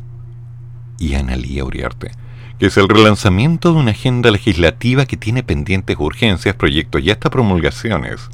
[1.00, 2.12] y Analía Uriarte,
[2.60, 7.30] que es el relanzamiento de una agenda legislativa que tiene pendientes urgencias, proyectos y hasta
[7.30, 8.28] promulgaciones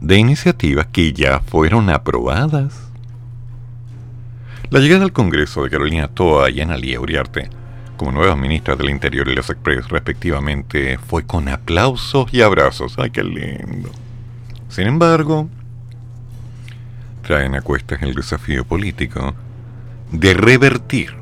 [0.00, 2.88] de iniciativas que ya fueron aprobadas.
[4.70, 7.50] La llegada al Congreso de Carolina Toa y Analía Uriarte
[7.96, 12.94] como nuevas ministras del Interior y los Express respectivamente, fue con aplausos y abrazos.
[12.98, 13.90] ¡Ay, qué lindo!
[14.68, 15.48] Sin embargo,
[17.26, 19.34] traen a cuestas el desafío político
[20.12, 21.14] de revertir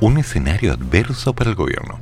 [0.00, 1.98] un escenario adverso para el gobierno.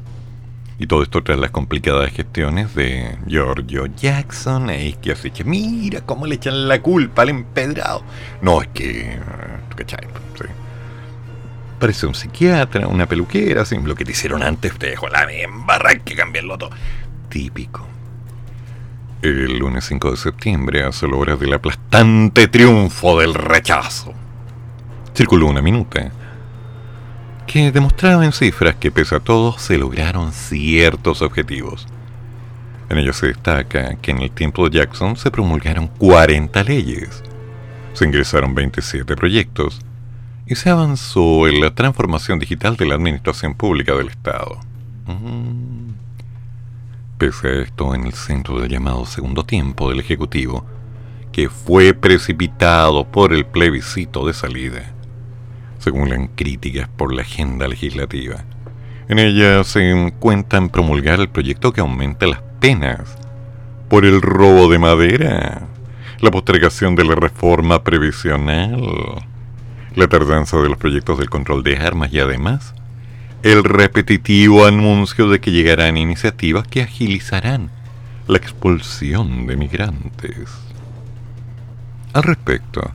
[0.79, 6.03] Y todo esto tras las complicadas gestiones de Giorgio Jackson e que así que mira
[6.03, 8.03] cómo le echan la culpa al empedrado.
[8.43, 9.19] No, es que...
[9.75, 10.07] ¿Cachai?
[10.39, 10.45] Sí
[11.79, 15.27] parece un psiquiatra, una peluquera, así, lo que te hicieron antes te dejó la
[15.67, 16.71] barra, hay que cambiarlo todo.
[17.29, 17.87] Típico.
[19.21, 24.15] El lunes 5 de septiembre, a solo horas del aplastante triunfo del rechazo,
[25.13, 26.13] circuló una minuta
[27.45, 31.89] que demostraba en cifras que pese a todo se lograron ciertos objetivos.
[32.89, 37.25] En ello se destaca que en el tiempo de Jackson se promulgaron 40 leyes,
[37.95, 39.81] se ingresaron 27 proyectos,
[40.47, 44.61] y se avanzó en la transformación digital de la administración pública del Estado.
[45.07, 46.08] Mm.
[47.19, 50.65] Pese a esto, en el centro del llamado segundo tiempo del Ejecutivo,
[51.33, 54.93] que fue precipitado por el plebiscito de salida,
[55.81, 58.45] según las críticas por la agenda legislativa.
[59.09, 63.19] En ella se encuentran promulgar el proyecto que aumenta las penas
[63.89, 65.63] por el robo de madera,
[66.21, 68.81] la postergación de la reforma previsional,
[69.97, 72.75] la tardanza de los proyectos del control de armas y además
[73.43, 77.71] el repetitivo anuncio de que llegarán iniciativas que agilizarán
[78.27, 80.51] la expulsión de migrantes.
[82.13, 82.91] Al respecto,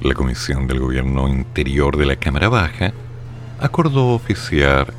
[0.00, 2.92] la Comisión del Gobierno Interior de la Cámara Baja
[3.60, 4.94] acordó oficiar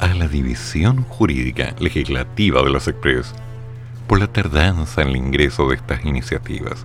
[0.00, 3.32] a la División Jurídica Legislativa de las Express
[4.08, 6.84] por la tardanza en el ingreso de estas iniciativas,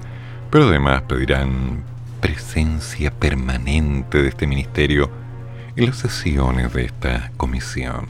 [0.52, 1.84] pero además pedirán
[2.22, 5.23] presencia permanente de este ministerio
[5.76, 8.08] en las sesiones de esta comisión.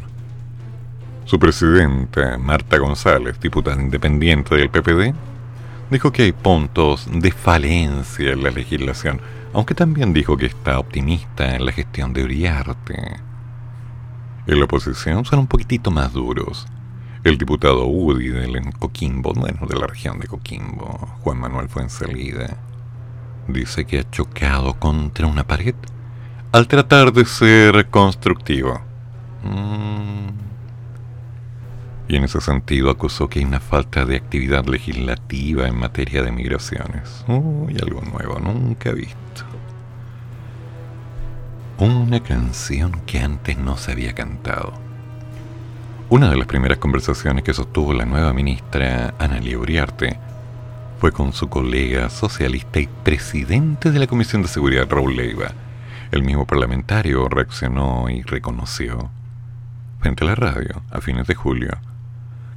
[1.26, 5.16] Su presidenta, Marta González, diputada independiente del PPD,
[5.89, 9.22] dijo que hay puntos de falencia en la legislación,
[9.53, 13.18] aunque también dijo que está optimista en la gestión de Uriarte.
[14.45, 16.68] En la oposición son un poquitito más duros.
[17.24, 22.57] El diputado Udi del Coquimbo, bueno, de la región de Coquimbo, Juan Manuel Fuensalida,
[23.47, 25.76] dice que ha chocado contra una pared
[26.54, 28.80] al tratar de ser constructivo.
[29.43, 30.30] Mm.
[32.08, 36.32] Y en ese sentido acusó que hay una falta de actividad legislativa en materia de
[36.32, 37.26] migraciones.
[37.28, 39.18] Uy, algo nuevo, nunca visto.
[41.80, 44.74] Una canción que antes no se había cantado.
[46.12, 50.20] Una de las primeras conversaciones que sostuvo la nueva ministra Ana Uriarte
[50.99, 55.51] fue con su colega socialista y presidente de la Comisión de Seguridad, Raúl Leiva.
[56.14, 59.09] El mismo parlamentario reaccionó y reconoció,
[59.99, 61.80] frente a la radio, a fines de julio,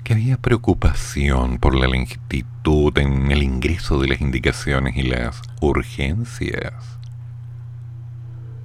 [0.04, 6.74] que había preocupación por la lentitud en el ingreso de las indicaciones y las urgencias.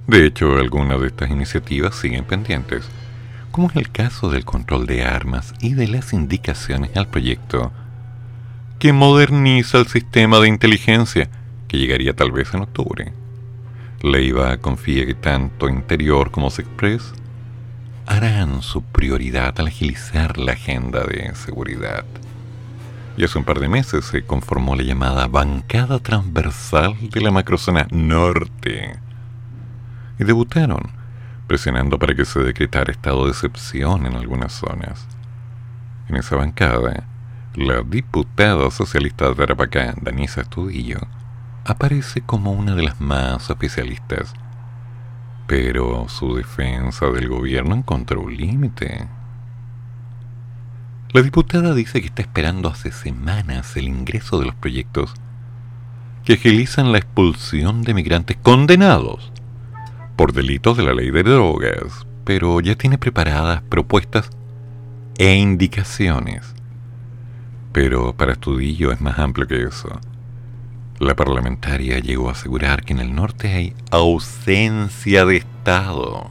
[0.08, 2.86] De hecho, algunas de estas iniciativas siguen pendientes,
[3.50, 7.72] como es el caso del control de armas y de las indicaciones al proyecto
[8.78, 11.30] que moderniza el sistema de inteligencia,
[11.66, 13.21] que llegaría tal vez en octubre.
[14.02, 17.12] Leiva confía que tanto Interior como Sexpress
[18.04, 22.04] harán su prioridad al agilizar la agenda de seguridad.
[23.16, 27.86] Y hace un par de meses se conformó la llamada Bancada Transversal de la Macrozona
[27.92, 28.98] Norte.
[30.18, 30.82] Y debutaron,
[31.46, 35.06] presionando para que se decretara estado de excepción en algunas zonas.
[36.08, 37.06] En esa bancada,
[37.54, 40.98] la diputada socialista de Tarapacá, Danisa Estudillo,
[41.64, 44.34] aparece como una de las más oficialistas,
[45.46, 49.08] pero su defensa del gobierno encontró un límite.
[51.12, 55.14] La diputada dice que está esperando hace semanas el ingreso de los proyectos
[56.24, 59.32] que agilizan la expulsión de migrantes condenados
[60.16, 64.30] por delitos de la ley de drogas, pero ya tiene preparadas propuestas
[65.18, 66.54] e indicaciones.
[67.72, 70.00] Pero para Estudillo es más amplio que eso.
[71.02, 76.30] La parlamentaria llegó a asegurar que en el norte hay ausencia de Estado.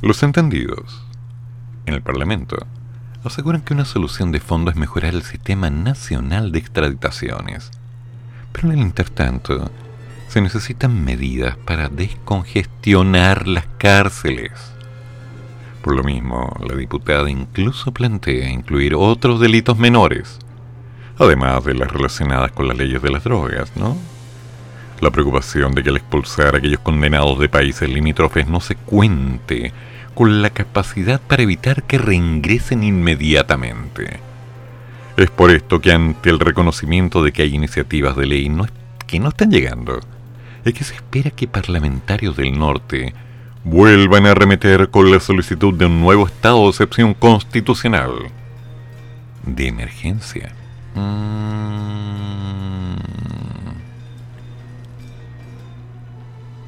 [0.00, 1.04] Los entendidos
[1.86, 2.56] en el Parlamento
[3.24, 7.72] aseguran que una solución de fondo es mejorar el sistema nacional de extraditaciones.
[8.52, 9.72] Pero en el intertanto,
[10.28, 14.52] se necesitan medidas para descongestionar las cárceles.
[15.82, 20.38] Por lo mismo, la diputada incluso plantea incluir otros delitos menores,
[21.20, 23.96] además de las relacionadas con las leyes de las drogas, ¿no?
[25.00, 29.72] La preocupación de que al expulsar a aquellos condenados de países limítrofes no se cuente
[30.14, 34.18] con la capacidad para evitar que reingresen inmediatamente.
[35.18, 38.50] Es por esto que ante el reconocimiento de que hay iniciativas de ley
[39.06, 40.00] que no están llegando,
[40.64, 43.12] es que se espera que parlamentarios del norte
[43.62, 48.12] vuelvan a remeter con la solicitud de un nuevo estado de excepción constitucional
[49.44, 50.54] de emergencia.
[50.94, 51.00] Mm.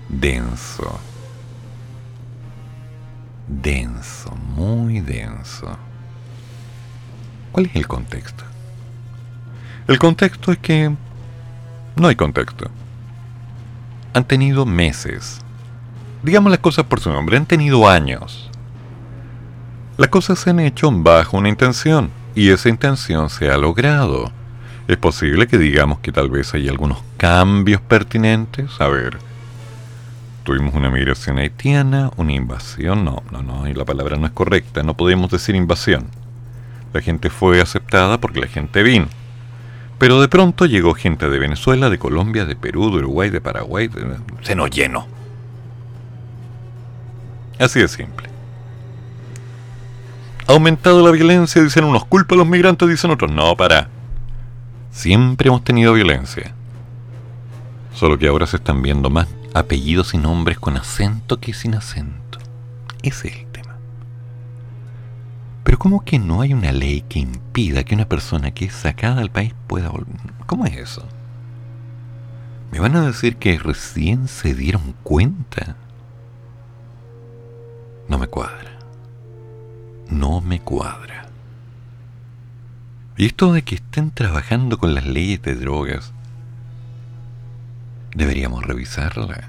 [0.09, 1.01] Denso
[3.63, 5.77] denso, muy denso.
[7.53, 8.45] ¿Cuál es el contexto?
[9.87, 10.95] El contexto es que
[11.97, 12.71] no hay contexto.
[14.15, 15.41] Han tenido meses.
[16.23, 18.51] Digamos las cosas por su nombre, han tenido años.
[19.99, 24.31] Las cosas se han hecho bajo una intención y esa intención se ha logrado.
[24.89, 28.71] Es posible que digamos que tal vez hay algunos cambios pertinentes.
[28.81, 29.19] A ver,
[30.45, 34.83] tuvimos una migración haitiana, una invasión, no, no, no, y la palabra no es correcta,
[34.83, 36.07] no podemos decir invasión.
[36.93, 39.07] La gente fue aceptada porque la gente vino.
[39.99, 43.89] Pero de pronto llegó gente de Venezuela, de Colombia, de Perú, de Uruguay, de Paraguay,
[44.43, 45.07] se nos llenó.
[47.59, 48.32] Así de simple.
[50.53, 53.89] Ha aumentado la violencia, dicen unos, culpa a los migrantes, dicen otros, no, para.
[54.91, 56.53] Siempre hemos tenido violencia.
[57.95, 62.39] Solo que ahora se están viendo más apellidos y nombres con acento que sin acento.
[63.03, 63.77] Ese es el tema.
[65.65, 69.21] Pero ¿cómo que no hay una ley que impida que una persona que es sacada
[69.21, 70.35] del país pueda volver?
[70.45, 71.09] ¿Cómo es eso?
[72.71, 75.77] ¿Me van a decir que recién se dieron cuenta?
[78.07, 78.72] No me cuadra.
[80.13, 81.25] No me cuadra.
[83.17, 86.13] Y esto de que estén trabajando con las leyes de drogas
[88.15, 89.49] deberíamos revisarla.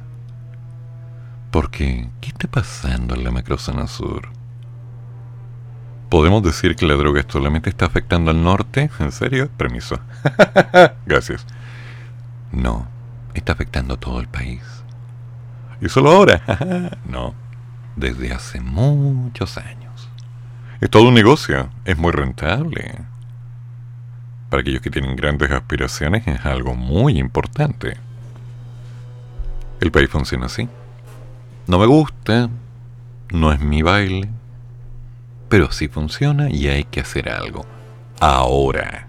[1.52, 4.30] Porque, ¿qué está pasando en la macrozona sur?
[6.10, 8.90] ¿Podemos decir que la droga solamente está afectando al norte?
[9.00, 9.50] ¿En serio?
[9.58, 10.00] Permiso.
[11.06, 11.46] Gracias.
[12.54, 12.88] No,
[13.34, 14.62] está afectando a todo el país.
[15.82, 16.42] ¿Y solo ahora?
[17.06, 17.36] no,
[17.98, 19.83] desde hace muchos años.
[20.84, 22.94] Es todo un negocio, es muy rentable.
[24.50, 27.96] Para aquellos que tienen grandes aspiraciones es algo muy importante.
[29.80, 30.68] El país funciona así.
[31.68, 32.50] No me gusta,
[33.32, 34.30] no es mi baile,
[35.48, 37.66] pero sí funciona y hay que hacer algo.
[38.20, 39.08] Ahora.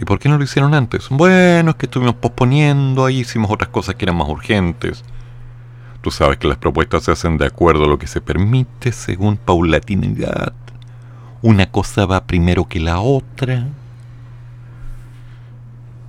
[0.00, 1.10] ¿Y por qué no lo hicieron antes?
[1.10, 5.04] Bueno, es que estuvimos posponiendo, ahí hicimos otras cosas que eran más urgentes.
[6.08, 9.36] Tú sabes que las propuestas se hacen de acuerdo a lo que se permite según
[9.36, 10.54] paulatinidad.
[11.42, 13.68] Una cosa va primero que la otra.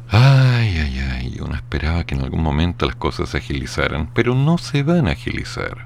[0.08, 4.58] Ay, ay, ay, uno esperaba que en algún momento las cosas se agilizaran, pero no
[4.58, 5.84] se van a agilizar.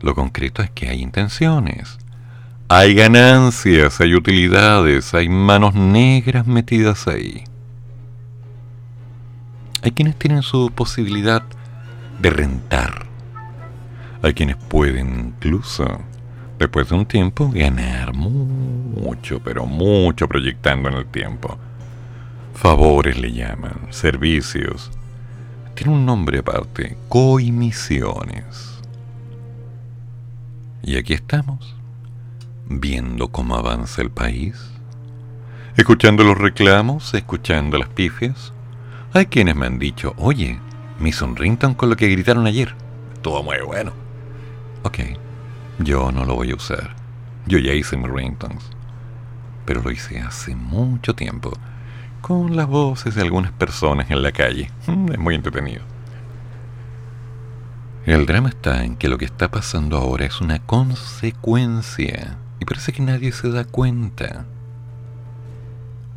[0.00, 1.98] Lo concreto es que hay intenciones,
[2.68, 7.44] hay ganancias, hay utilidades, hay manos negras metidas ahí.
[9.82, 11.42] Hay quienes tienen su posibilidad
[12.22, 13.06] de rentar.
[14.22, 15.84] Hay quienes pueden incluso,
[16.58, 21.58] después de un tiempo, ganar mucho, pero mucho proyectando en el tiempo
[22.54, 24.90] Favores le llaman, servicios.
[25.74, 28.80] Tiene un nombre aparte, coimisiones.
[30.82, 31.74] Y aquí estamos,
[32.68, 34.70] viendo cómo avanza el país,
[35.76, 38.52] escuchando los reclamos, escuchando las pifias.
[39.12, 40.60] Hay quienes me han dicho, oye,
[41.02, 42.74] me hizo un ringtone con lo que gritaron ayer.
[43.14, 43.92] Estuvo muy bueno.
[44.84, 45.00] Ok,
[45.80, 46.94] yo no lo voy a usar.
[47.44, 48.62] Yo ya hice mis ringtones.
[49.66, 51.52] Pero lo hice hace mucho tiempo
[52.20, 54.70] con las voces de algunas personas en la calle.
[54.86, 55.82] Mm, es muy entretenido.
[58.06, 62.92] El drama está en que lo que está pasando ahora es una consecuencia y parece
[62.92, 64.46] que nadie se da cuenta.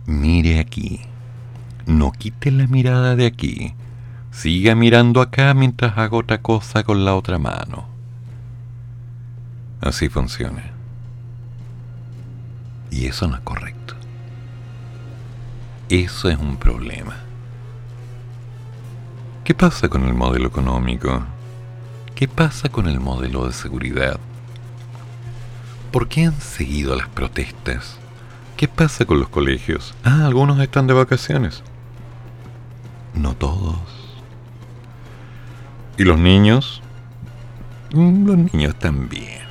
[0.06, 1.02] mire aquí.
[1.88, 3.74] No quite la mirada de aquí.
[4.36, 7.88] Siga mirando acá mientras hago otra cosa con la otra mano.
[9.80, 10.72] Así funciona.
[12.92, 13.96] Y eso no es correcto.
[15.88, 17.16] Eso es un problema.
[19.46, 21.24] ¿Qué pasa con el modelo económico?
[22.14, 24.20] ¿Qué pasa con el modelo de seguridad?
[25.94, 27.98] ¿Por qué han seguido las protestas?
[28.58, 29.96] ¿Qué pasa con los colegios?
[30.04, 31.64] Ah, algunos están de vacaciones.
[33.14, 33.95] No todos.
[35.98, 36.82] ¿Y los niños?
[37.94, 39.46] Mm, los niños también.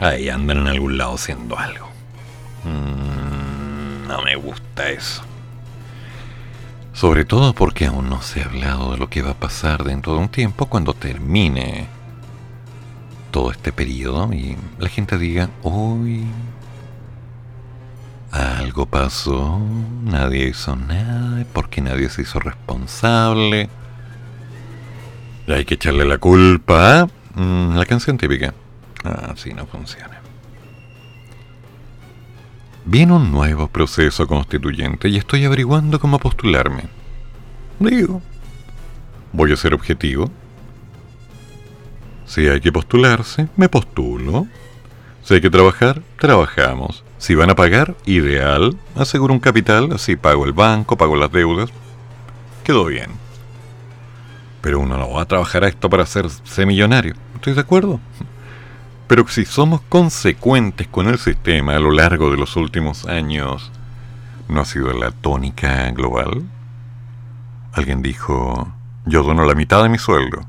[0.00, 1.88] Ahí andan en algún lado haciendo algo.
[2.64, 5.22] Mm, no me gusta eso.
[6.92, 10.14] Sobre todo porque aún no se ha hablado de lo que va a pasar dentro
[10.14, 11.86] de un tiempo cuando termine
[13.30, 16.26] todo este periodo y la gente diga, uy,
[18.30, 19.60] algo pasó,
[20.04, 23.68] nadie hizo nada, porque nadie se hizo responsable.
[25.54, 28.54] Hay que echarle la culpa a mm, la canción típica.
[29.04, 30.20] Así no funciona.
[32.84, 36.84] Viene un nuevo proceso constituyente y estoy averiguando cómo postularme.
[37.78, 38.22] Digo,
[39.32, 40.30] voy a ser objetivo.
[42.26, 44.46] Si hay que postularse, me postulo.
[45.22, 47.04] Si hay que trabajar, trabajamos.
[47.18, 48.76] Si van a pagar, ideal.
[48.96, 51.70] Aseguro un capital, así pago el banco, pago las deudas.
[52.64, 53.10] Quedó bien.
[54.60, 57.14] Pero uno no va a trabajar a esto para hacerse millonario.
[57.34, 58.00] ¿Estoy de acuerdo?
[59.06, 63.72] Pero si somos consecuentes con el sistema a lo largo de los últimos años,
[64.48, 66.44] ¿no ha sido la tónica global?
[67.72, 68.72] Alguien dijo,
[69.06, 70.42] yo dono la mitad de mi sueldo.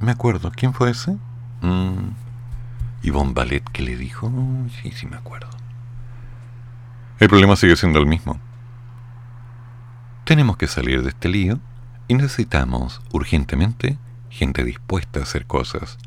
[0.00, 1.16] Me acuerdo, ¿quién fue ese?
[1.60, 2.12] Mm,
[3.02, 4.30] Yvonne Ballet que le dijo,
[4.80, 5.48] sí, sí me acuerdo.
[7.18, 8.38] El problema sigue siendo el mismo.
[10.24, 11.58] Tenemos que salir de este lío
[12.08, 13.98] y necesitamos urgentemente
[14.30, 15.98] gente dispuesta a hacer cosas.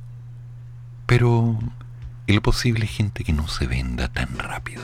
[1.05, 1.57] Pero,
[2.27, 4.83] ¿y lo posible gente que no se venda tan rápido?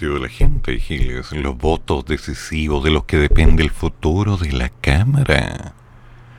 [0.00, 1.30] Partido de la gente, Giles.
[1.32, 5.74] Los votos decisivos de los que depende el futuro de la Cámara.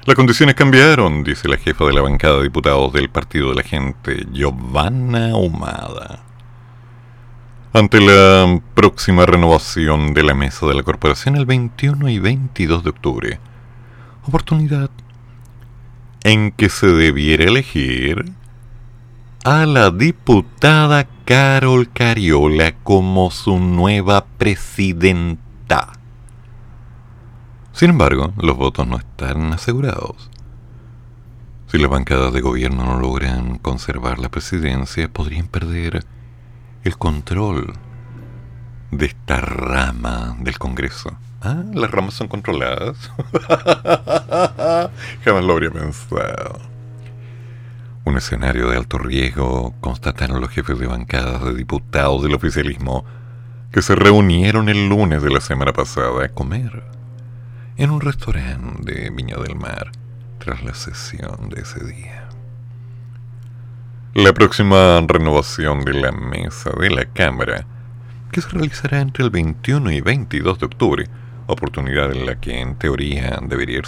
[0.06, 3.62] Las condiciones cambiaron, dice la jefa de la bancada de diputados del Partido de la
[3.62, 6.24] Gente, Giovanna Humada.
[7.72, 12.90] Ante la próxima renovación de la mesa de la corporación el 21 y 22 de
[12.90, 13.40] octubre,
[14.26, 14.90] oportunidad
[16.24, 18.26] en que se debiera elegir
[19.44, 25.94] a la diputada Carol Cariola como su nueva presidenta.
[27.72, 30.30] Sin embargo, los votos no están asegurados.
[31.68, 36.04] Si las bancadas de gobierno no logran conservar la presidencia, podrían perder
[36.84, 37.76] el control
[38.92, 41.18] de esta rama del Congreso.
[41.40, 43.10] Ah, las ramas son controladas.
[45.24, 46.71] Jamás lo habría pensado.
[48.04, 53.06] Un escenario de alto riesgo constataron los jefes de bancadas de diputados del oficialismo
[53.72, 56.84] que se reunieron el lunes de la semana pasada a comer
[57.78, 59.92] en un restaurante de Viña del Mar
[60.40, 62.28] tras la sesión de ese día.
[64.16, 67.66] La próxima renovación de la mesa de la Cámara,
[68.32, 71.08] que se realizará entre el 21 y 22 de octubre,
[71.46, 73.82] oportunidad en la que en teoría debería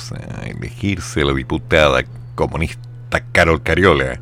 [0.46, 2.04] elegirse la diputada
[2.36, 4.20] comunista Carol Cariola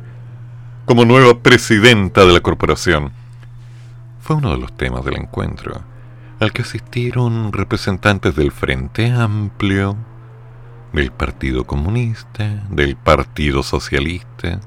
[0.84, 3.12] como nueva presidenta de la corporación,
[4.20, 5.80] fue uno de los temas del encuentro,
[6.40, 9.96] al que asistieron representantes del Frente Amplio,
[10.92, 14.60] del Partido Comunista, del Partido Socialista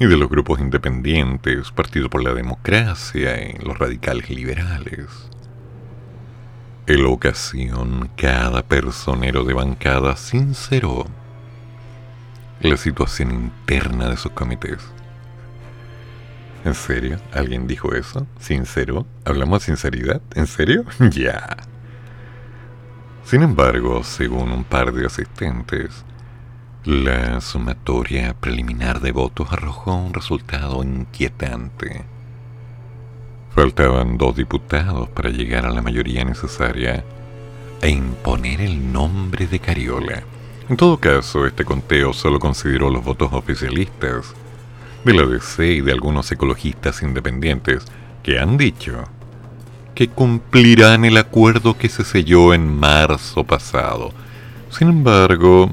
[0.00, 5.30] y de los grupos independientes, Partido por la Democracia y los radicales liberales.
[6.86, 11.06] En la ocasión, cada personero de bancada sinceró
[12.60, 14.78] la situación interna de sus comités.
[16.64, 17.18] ¿En serio?
[17.32, 18.26] ¿Alguien dijo eso?
[18.38, 19.06] ¿Sincero?
[19.24, 20.22] ¿Hablamos de sinceridad?
[20.34, 20.84] ¿En serio?
[21.10, 21.56] ya.
[23.24, 26.04] Sin embargo, según un par de asistentes,
[26.84, 32.04] la sumatoria preliminar de votos arrojó un resultado inquietante.
[33.54, 37.04] Faltaban dos diputados para llegar a la mayoría necesaria
[37.80, 40.24] e imponer el nombre de Cariola.
[40.68, 44.34] En todo caso, este conteo solo consideró los votos oficialistas
[45.04, 47.84] de la DC y de algunos ecologistas independientes
[48.22, 49.04] que han dicho
[49.94, 54.12] que cumplirán el acuerdo que se selló en marzo pasado.
[54.70, 55.70] Sin embargo,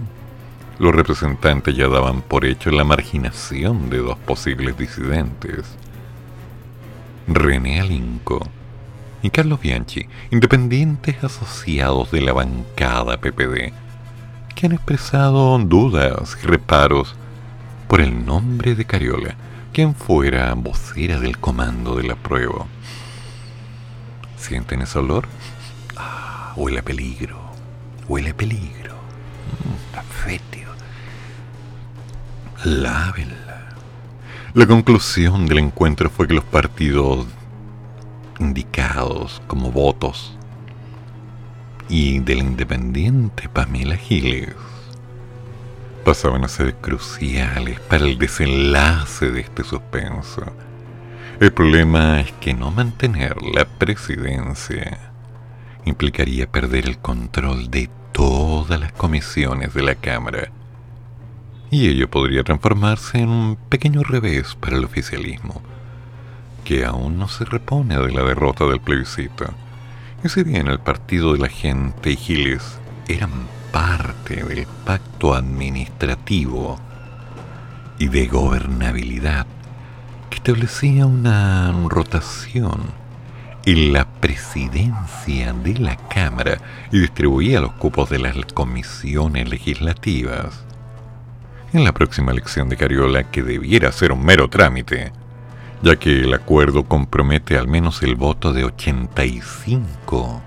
[0.77, 5.65] los representantes ya daban por hecho la marginación de dos posibles disidentes.
[7.27, 8.45] René Alinco
[9.23, 13.73] y Carlos Bianchi, independientes asociados de la bancada PPD,
[14.53, 17.15] que han expresado dudas reparos
[17.87, 19.35] por el nombre de Cariola,
[19.73, 22.65] quien fuera vocera del comando de la prueba.
[24.37, 25.27] ¿Sienten ese olor?
[25.97, 27.37] Ah, huele a peligro,
[28.07, 28.95] huele a peligro.
[28.95, 29.91] Mm.
[32.63, 33.69] Lávenla.
[34.53, 37.25] La conclusión del encuentro fue que los partidos
[38.39, 40.37] indicados como votos
[41.91, 44.55] y del independiente Pamela Giles
[46.05, 50.41] pasaban a ser cruciales para el desenlace de este suspenso.
[51.41, 54.99] El problema es que no mantener la presidencia
[55.83, 60.49] implicaría perder el control de todas las comisiones de la Cámara.
[61.71, 65.61] Y ello podría transformarse en un pequeño revés para el oficialismo,
[66.63, 69.53] que aún no se repone de la derrota del plebiscito.
[70.26, 73.32] Si bien el partido de la gente y Giles eran
[73.72, 76.80] parte del pacto administrativo
[77.97, 79.45] y de gobernabilidad
[80.30, 82.82] que establecía una rotación
[83.65, 86.59] en la presidencia de la Cámara
[86.91, 90.63] y distribuía los cupos de las comisiones legislativas.
[91.74, 95.11] En la próxima elección de Cariola, que debiera ser un mero trámite,
[95.82, 100.41] ya que el acuerdo compromete al menos el voto de 85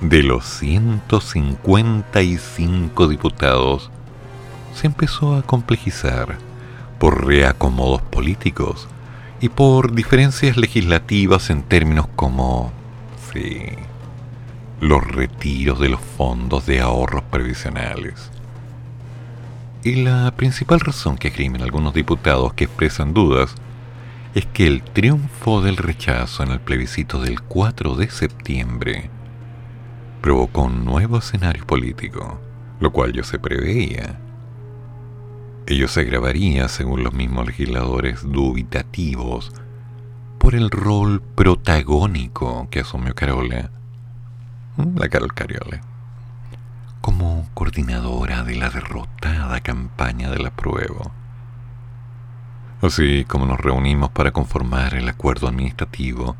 [0.00, 3.90] de los 155 diputados,
[4.74, 6.36] se empezó a complejizar
[6.98, 8.86] por reacomodos políticos
[9.40, 12.72] y por diferencias legislativas en términos como,
[13.32, 13.62] sí,
[14.80, 18.30] los retiros de los fondos de ahorros previsionales.
[19.82, 23.54] Y la principal razón que escriben algunos diputados que expresan dudas
[24.34, 29.10] es que el triunfo del rechazo en el plebiscito del 4 de septiembre
[30.20, 32.40] provocó un nuevo escenario político,
[32.80, 34.18] lo cual ya se preveía
[35.66, 39.50] Ello se agravaría, según los mismos legisladores dubitativos,
[40.38, 43.70] por el rol protagónico que asumió Carola,
[44.94, 45.80] la Carol Cariola,
[47.00, 51.12] como coordinadora de la derrotada campaña de la prueba.
[52.84, 56.36] Así como nos reunimos para conformar el acuerdo administrativo,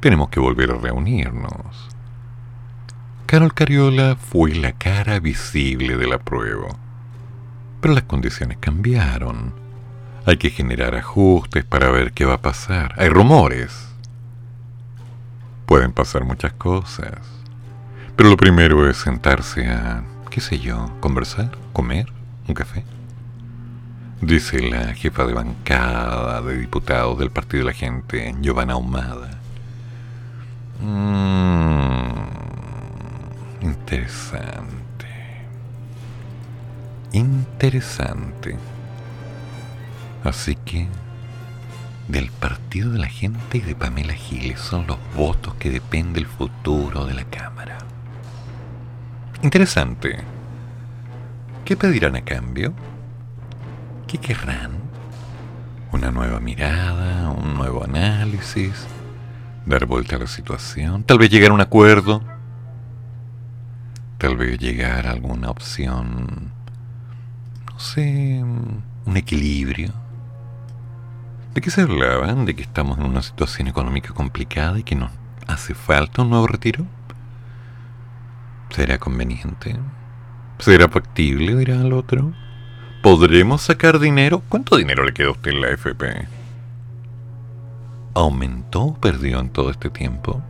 [0.00, 1.88] tenemos que volver a reunirnos.
[3.26, 6.68] Carol Cariola fue la cara visible de la prueba
[7.82, 9.52] pero las condiciones cambiaron.
[10.24, 12.94] Hay que generar ajustes para ver qué va a pasar.
[12.96, 13.88] Hay rumores.
[15.66, 17.18] Pueden pasar muchas cosas.
[18.14, 22.06] Pero lo primero es sentarse a, qué sé yo, conversar, comer,
[22.46, 22.84] un café.
[24.22, 29.30] Dice la jefa de bancada de diputados del Partido de la Gente, Giovanna Ahumada.
[30.80, 32.12] Mm,
[33.62, 34.62] interesante
[37.12, 38.56] interesante.
[40.24, 40.88] Así que
[42.08, 46.26] del partido de la gente y de Pamela Giles son los votos que depende el
[46.26, 47.78] futuro de la Cámara.
[49.42, 50.18] Interesante.
[51.64, 52.72] ¿Qué pedirán a cambio?
[54.12, 54.72] ¿Qué querrán?
[55.90, 57.30] ¿Una nueva mirada?
[57.30, 58.86] ¿Un nuevo análisis?
[59.64, 61.02] ¿Dar vuelta a la situación?
[61.02, 62.22] ¿Tal vez llegar a un acuerdo?
[64.18, 66.52] ¿Tal vez llegar a alguna opción
[67.82, 69.92] sé, un equilibrio.
[71.54, 72.44] ¿De qué se hablaban?
[72.44, 75.10] ¿De que estamos en una situación económica complicada y que nos
[75.46, 76.86] hace falta un nuevo retiro?
[78.68, 79.74] ¿Será conveniente?
[80.58, 82.32] ¿Será factible ir al otro?
[83.02, 84.42] ¿Podremos sacar dinero?
[84.48, 86.28] ¿Cuánto dinero le queda a usted en la FP?
[88.14, 90.42] ¿Aumentó o perdió en todo este tiempo?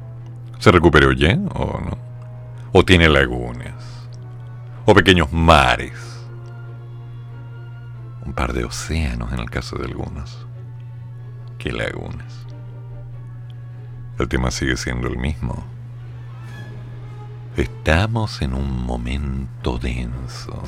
[0.59, 1.99] ¿Se recuperó ya o no?
[2.73, 4.07] ¿O tiene lagunas?
[4.85, 6.13] ¿O pequeños mares?
[8.25, 10.47] un par de océanos en el caso de algunos.
[11.59, 12.47] ¿Qué lagunas?
[14.19, 15.65] El tema sigue siendo el mismo.
[17.57, 20.63] Estamos en un momento denso.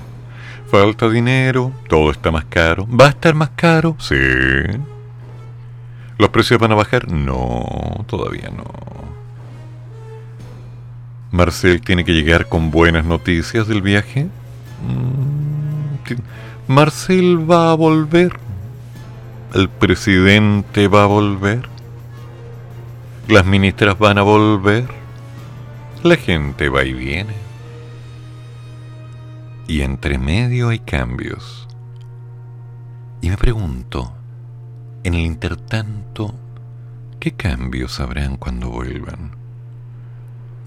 [0.75, 2.85] Falta dinero, todo está más caro.
[2.91, 3.95] ¿Va a estar más caro?
[4.01, 4.17] Sí.
[6.19, 7.13] ¿Los precios van a bajar?
[7.13, 8.65] No, todavía no.
[11.31, 14.27] Marcel tiene que llegar con buenas noticias del viaje.
[14.85, 16.17] Mm,
[16.67, 18.33] Marcel va a volver.
[19.55, 21.69] El presidente va a volver.
[23.29, 24.89] Las ministras van a volver.
[26.03, 27.44] La gente va y viene.
[29.67, 31.69] Y entre medio hay cambios.
[33.21, 34.15] Y me pregunto,
[35.03, 36.35] en el intertanto,
[37.21, 39.33] ¿qué cambios habrán cuando vuelvan?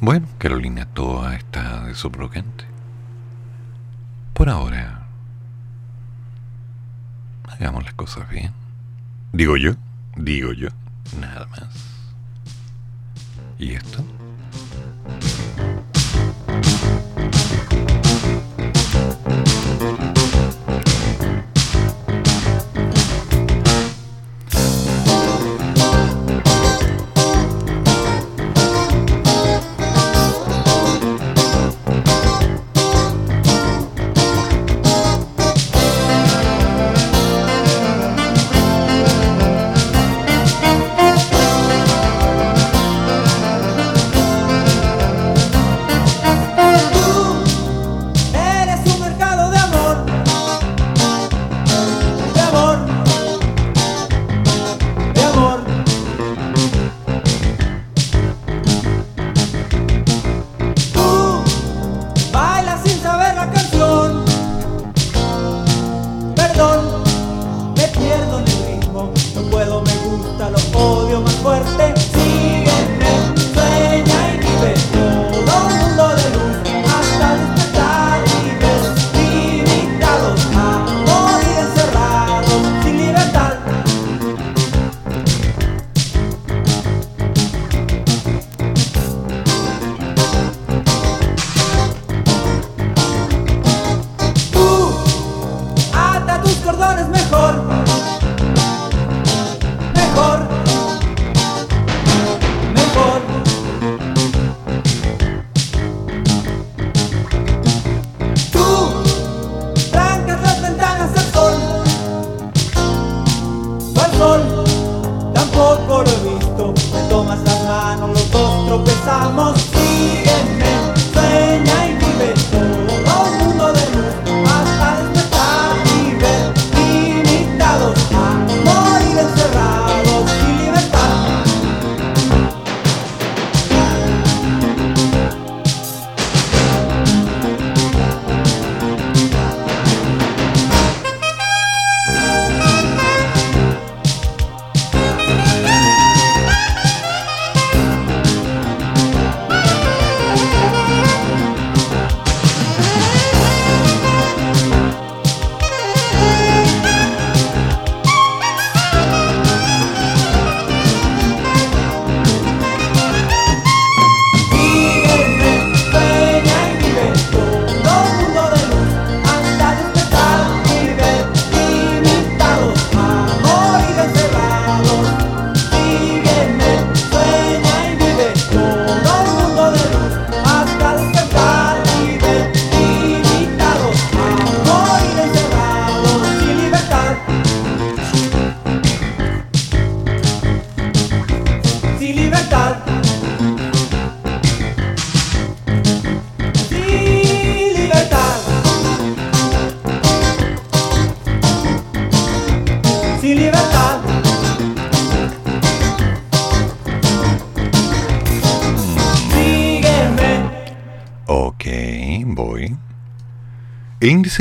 [0.01, 2.65] Bueno, Carolina Toa está de subrogante.
[4.33, 5.07] Por ahora,
[7.59, 8.53] Hagamos las cosas bien.
[9.33, 9.73] Digo yo,
[10.15, 10.69] digo yo,
[11.19, 11.69] nada más.
[13.57, 14.05] ¿Y esto?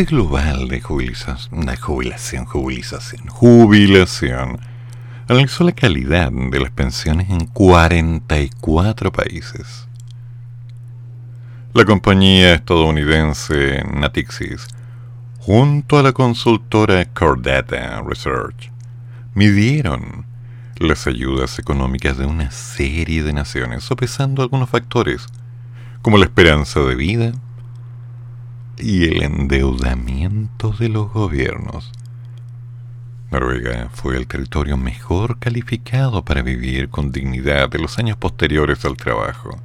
[0.05, 4.59] Global de jubilización, de jubilación, jubilización, jubilación.
[5.27, 9.89] Analizó la calidad de las pensiones en 44 países.
[11.73, 14.67] La compañía estadounidense Natixis,
[15.39, 18.71] junto a la consultora Cordata Research,
[19.35, 20.27] midieron
[20.79, 25.27] las ayudas económicas de una serie de naciones, sopesando algunos factores
[26.03, 27.33] como la esperanza de vida
[28.79, 31.93] y el endeudamiento de los gobiernos.
[33.31, 38.97] Noruega fue el territorio mejor calificado para vivir con dignidad en los años posteriores al
[38.97, 39.59] trabajo.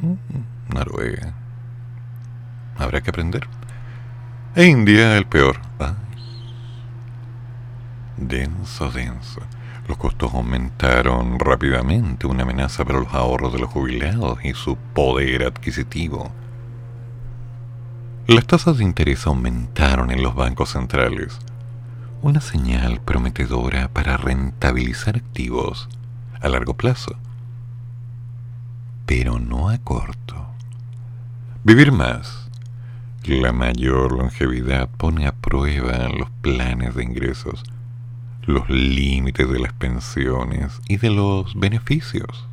[0.00, 1.34] Mm, Noruega.
[2.78, 3.46] Habrá que aprender.
[4.54, 5.60] E India el peor.
[8.16, 9.40] Denso, denso.
[9.88, 15.44] Los costos aumentaron rápidamente, una amenaza para los ahorros de los jubilados y su poder
[15.44, 16.32] adquisitivo.
[18.32, 21.38] Las tasas de interés aumentaron en los bancos centrales,
[22.22, 25.90] una señal prometedora para rentabilizar activos
[26.40, 27.14] a largo plazo,
[29.04, 30.46] pero no a corto.
[31.62, 32.48] Vivir más,
[33.26, 37.62] la mayor longevidad pone a prueba los planes de ingresos,
[38.46, 42.48] los límites de las pensiones y de los beneficios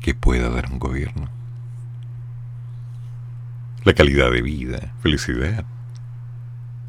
[0.00, 1.35] que pueda dar un gobierno.
[3.86, 5.64] La calidad de vida, felicidad,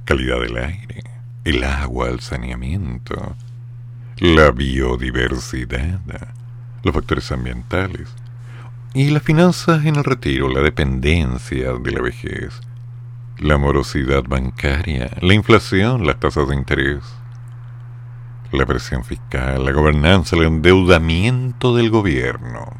[0.04, 1.04] calidad del aire,
[1.43, 3.36] el agua, el saneamiento,
[4.18, 6.02] la biodiversidad,
[6.82, 8.10] los factores ambientales.
[8.95, 12.62] Y las finanzas en el retiro, la dependencia de la vejez,
[13.38, 17.04] la morosidad bancaria, la inflación, las tasas de interés,
[18.52, 22.76] la presión fiscal, la gobernanza, el endeudamiento del gobierno,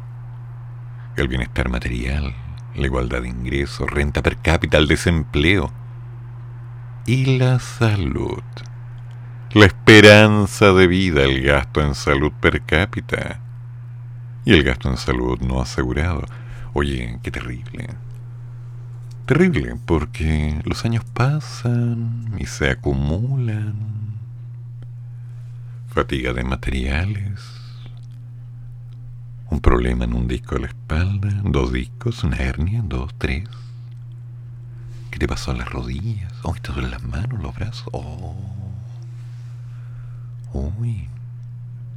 [1.14, 2.34] el bienestar material,
[2.78, 5.70] la igualdad de ingresos, renta per cápita, el desempleo
[7.06, 8.42] y la salud.
[9.52, 13.40] La esperanza de vida, el gasto en salud per cápita
[14.44, 16.24] y el gasto en salud no asegurado.
[16.74, 17.88] Oye, qué terrible.
[19.26, 23.74] Terrible, porque los años pasan y se acumulan.
[25.88, 27.57] Fatiga de materiales,
[29.50, 33.48] un problema en un disco de la espalda, dos discos, una hernia, dos, tres.
[35.10, 36.32] ¿Qué te pasó a las rodillas?
[36.42, 37.88] Oh, te duelen las manos, los brazos.
[37.92, 38.36] Oh.
[40.52, 41.08] Uy.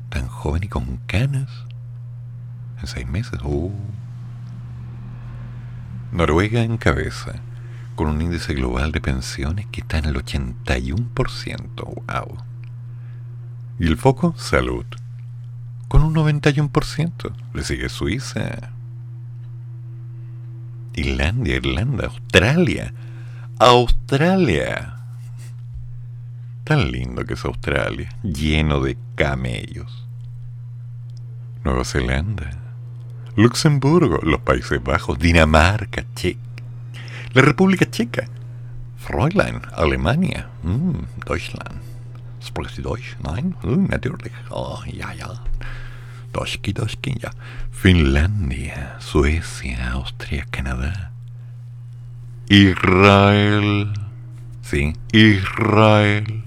[0.10, 1.50] tan joven y con canas.
[2.80, 3.40] En seis meses.
[3.44, 3.72] Uh.
[6.12, 7.34] Noruega en cabeza,
[7.96, 11.84] con un índice global de pensiones que está en el 81%.
[11.86, 12.38] ¡Wow!
[13.80, 14.86] Y el foco, salud,
[15.92, 17.34] con un 91%.
[17.54, 18.72] Le sigue Suiza,
[20.94, 22.94] Irlandia, Irlanda, Australia.
[23.60, 24.96] Australia.
[26.64, 30.08] Tan lindo que es Australia, lleno de camellos.
[31.66, 32.52] Nueva Zelanda,
[33.36, 36.40] Luxemburgo, los Países Bajos, Dinamarca, Checa,
[37.34, 38.30] la República Checa,
[38.96, 41.82] Fräulein, Alemania, mm, Deutschland.
[42.42, 43.18] Sprichst du Deutsch?
[43.22, 43.56] Nein?
[43.62, 44.32] Uh, natürlich.
[44.50, 45.34] Oh, ja, ja.
[46.32, 47.32] Deutschki, Deutschki, ja.
[47.72, 51.12] Finlandia, Suecia, Austria, Canadá.
[52.48, 53.94] Israel.
[54.62, 56.44] Sí, Israel.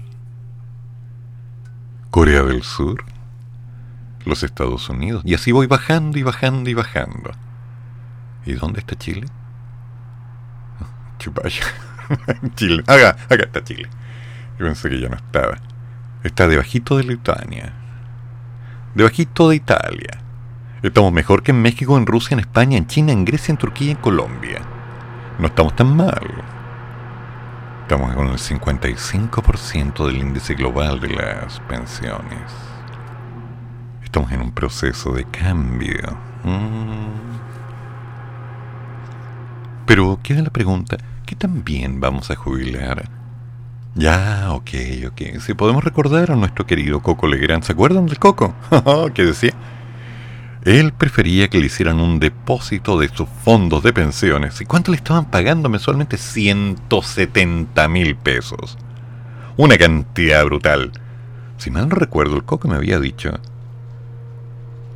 [2.11, 3.03] Corea del Sur.
[4.25, 5.23] Los Estados Unidos.
[5.25, 7.31] Y así voy bajando y bajando y bajando.
[8.45, 9.27] ¿Y dónde está Chile?
[11.19, 11.65] Chupaya.
[12.55, 12.83] Chile.
[12.87, 13.89] Acá, acá está Chile.
[14.59, 15.57] Yo pensé que ya no estaba.
[16.23, 17.73] Está debajito de Lituania.
[18.95, 20.21] Debajito de Italia.
[20.81, 23.91] Estamos mejor que en México, en Rusia, en España, en China, en Grecia, en Turquía
[23.91, 24.61] en Colombia.
[25.37, 26.25] No estamos tan mal.
[27.81, 32.39] Estamos con el 55% del índice global de las pensiones.
[34.01, 36.17] Estamos en un proceso de cambio.
[36.45, 37.35] Mm.
[39.85, 40.95] Pero queda la pregunta,
[41.25, 43.14] ¿qué también vamos a jubilar?
[43.97, 44.71] Ya, ok,
[45.07, 45.39] ok.
[45.39, 48.53] Si podemos recordar a nuestro querido Coco Legrand, ¿se acuerdan del Coco?
[49.13, 49.53] ¿Qué decía?
[50.65, 54.59] Él prefería que le hicieran un depósito de sus fondos de pensiones.
[54.59, 56.17] ¿Y cuánto le estaban pagando mensualmente?
[56.17, 58.77] 170 mil pesos.
[59.55, 60.91] Una cantidad brutal.
[61.57, 63.31] Si mal no recuerdo, el Coco me había dicho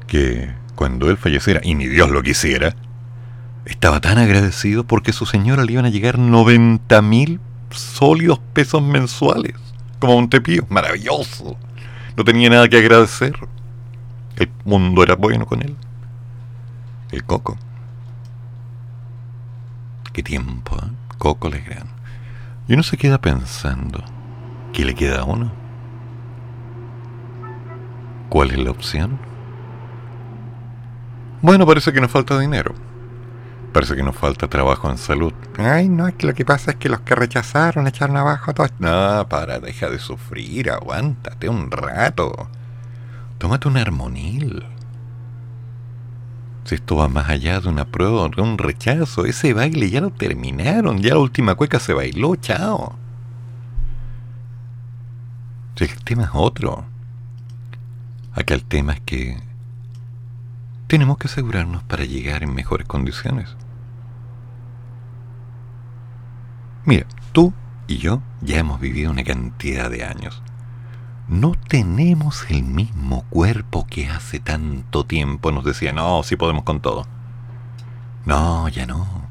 [0.08, 2.76] que cuando él falleciera, y ni Dios lo quisiera,
[3.64, 7.40] estaba tan agradecido porque su señora le iban a llegar 90 mil
[7.72, 9.56] sólidos pesos mensuales.
[10.00, 10.66] Como un tepío.
[10.70, 11.58] Maravilloso.
[12.16, 13.36] No tenía nada que agradecer.
[14.36, 15.76] El mundo era bueno con él.
[17.12, 17.58] El Coco.
[20.14, 20.90] Qué tiempo, ¿eh?
[21.18, 21.90] Coco Legrand.
[22.68, 24.04] Y uno se queda pensando,
[24.74, 25.52] ¿qué le queda a uno?
[28.30, 29.20] ¿Cuál es la opción?
[31.42, 32.76] Bueno, parece que nos falta dinero.
[33.74, 35.34] Parece que nos falta trabajo en salud.
[35.58, 38.68] Ay, no, es que lo que pasa es que los que rechazaron echaron abajo todo.
[38.80, 42.50] No, para, deja de sufrir, aguántate un rato.
[43.38, 44.66] Tómate un armonil.
[46.66, 50.12] Si esto va más allá de una prueba, de un rechazo, ese baile ya lo
[50.12, 52.96] terminaron, ya la última cueca se bailó, chao.
[55.76, 56.86] Si el tema es otro.
[58.34, 59.49] Acá el tema es que
[60.90, 63.56] tenemos que asegurarnos para llegar en mejores condiciones.
[66.84, 67.54] Mira, tú
[67.88, 70.42] y yo ya hemos vivido una cantidad de años.
[71.28, 76.80] No tenemos el mismo cuerpo que hace tanto tiempo nos decía, no, sí podemos con
[76.82, 77.06] todo.
[78.26, 79.28] No, ya no.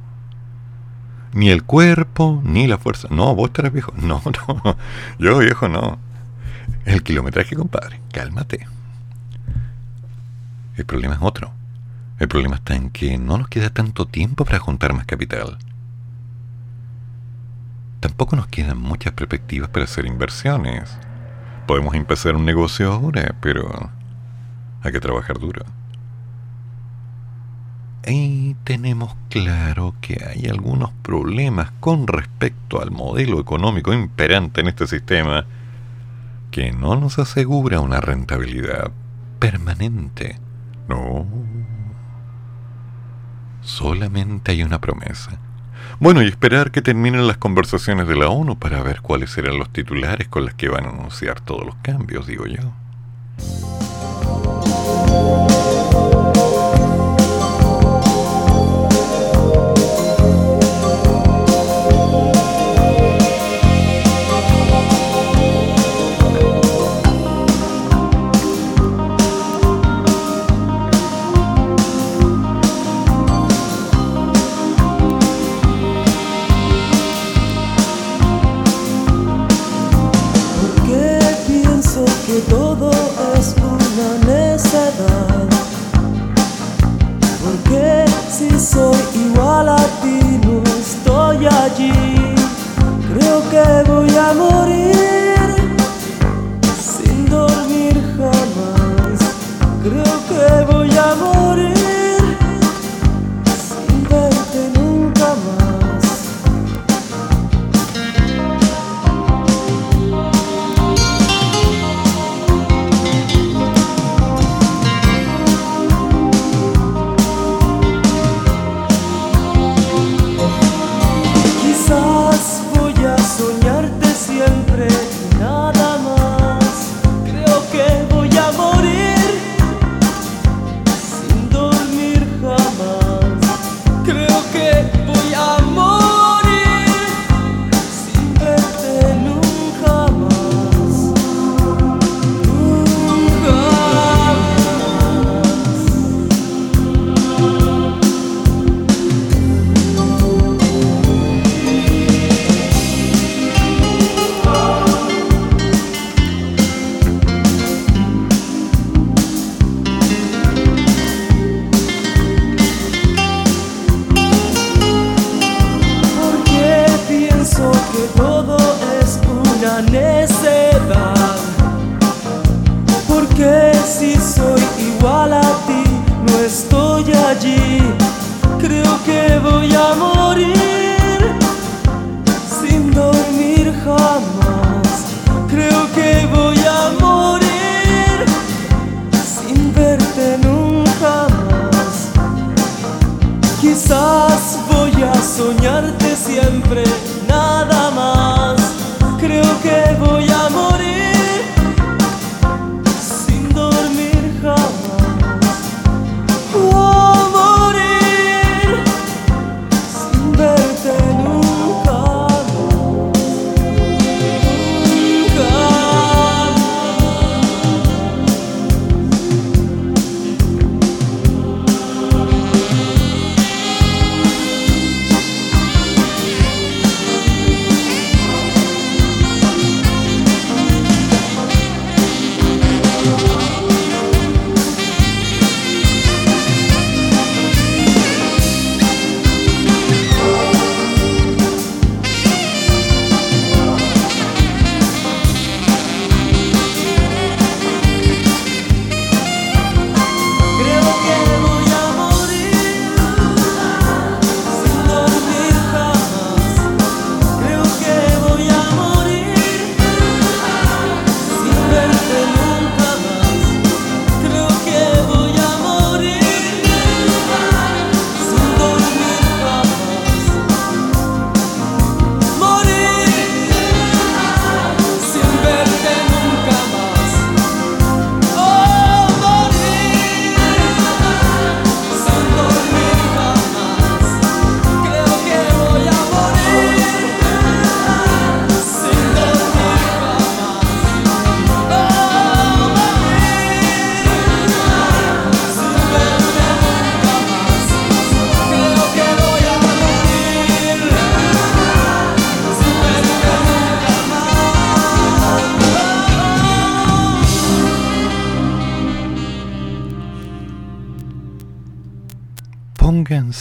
[1.33, 3.09] Ni el cuerpo, ni la fuerza.
[3.11, 3.93] No, vos estarás viejo.
[3.97, 4.77] No, no.
[5.19, 5.99] Yo viejo no.
[6.85, 8.01] El kilometraje, compadre.
[8.13, 8.78] Cálmate.
[10.79, 11.51] El problema es otro.
[12.21, 15.59] El problema está en que no nos queda tanto tiempo para juntar más capital.
[17.99, 20.97] Tampoco nos quedan muchas perspectivas para hacer inversiones.
[21.67, 23.91] Podemos empezar un negocio ahora, pero
[24.83, 25.65] hay que trabajar duro.
[28.07, 34.87] Y tenemos claro que hay algunos problemas con respecto al modelo económico imperante en este
[34.87, 35.45] sistema
[36.53, 38.93] que no nos asegura una rentabilidad
[39.41, 40.39] permanente.
[40.89, 41.27] No.
[43.61, 45.39] Solamente hay una promesa.
[46.01, 49.71] Bueno, y esperar que terminen las conversaciones de la ONU para ver cuáles serán los
[49.71, 52.73] titulares con los que van a anunciar todos los cambios, digo yo.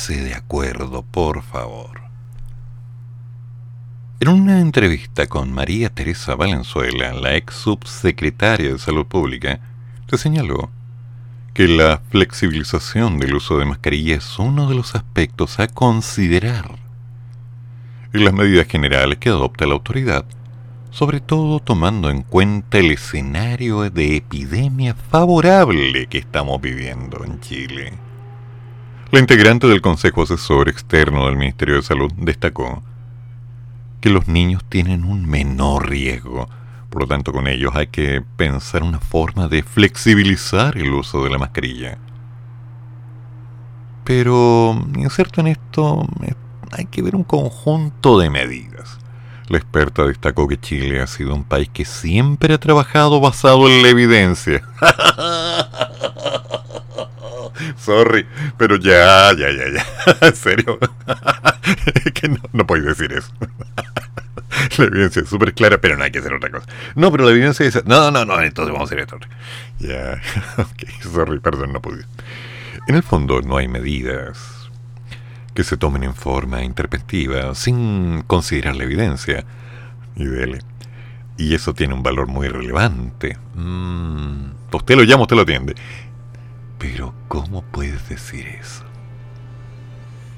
[0.07, 1.99] De acuerdo, por favor.
[4.21, 9.59] En una entrevista con María Teresa Valenzuela, la ex subsecretaria de Salud Pública,
[10.09, 10.71] se señaló
[11.53, 16.77] que la flexibilización del uso de mascarilla es uno de los aspectos a considerar
[18.13, 20.23] en las medidas generales que adopta la autoridad,
[20.89, 28.06] sobre todo tomando en cuenta el escenario de epidemia favorable que estamos viviendo en Chile.
[29.09, 32.83] La integrante del Consejo Asesor Externo del Ministerio de Salud destacó
[34.01, 36.49] que los niños tienen un menor riesgo,
[36.89, 41.29] por lo tanto con ellos hay que pensar una forma de flexibilizar el uso de
[41.29, 41.97] la mascarilla.
[44.03, 46.05] Pero, inserto en esto,
[46.73, 48.99] hay que ver un conjunto de medidas.
[49.47, 53.83] La experta destacó que Chile ha sido un país que siempre ha trabajado basado en
[53.83, 54.63] la evidencia.
[57.77, 58.25] Sorry,
[58.57, 59.85] pero ya, ya, ya, ya.
[60.27, 60.79] En serio.
[62.13, 63.29] Que no, no podéis decir eso.
[64.77, 66.65] La evidencia es súper clara, pero no hay que hacer otra cosa.
[66.95, 69.19] No, pero la evidencia dice, no, no, no, entonces vamos a hacer esto.
[69.79, 70.21] Ya,
[70.57, 72.05] ok, sorry, perdón, no pude.
[72.87, 74.69] En el fondo no hay medidas
[75.53, 79.43] que se tomen en forma interpretativa sin considerar la evidencia.
[80.15, 80.59] Y dele.
[81.37, 83.37] Y eso tiene un valor muy relevante.
[83.55, 85.75] Mm, usted lo llama, usted lo atiende.
[86.77, 88.83] Pero ¿cómo puedes decir eso?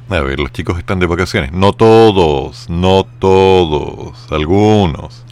[0.10, 1.52] A ver, los chicos están de vacaciones.
[1.52, 5.24] No todos, no todos, algunos.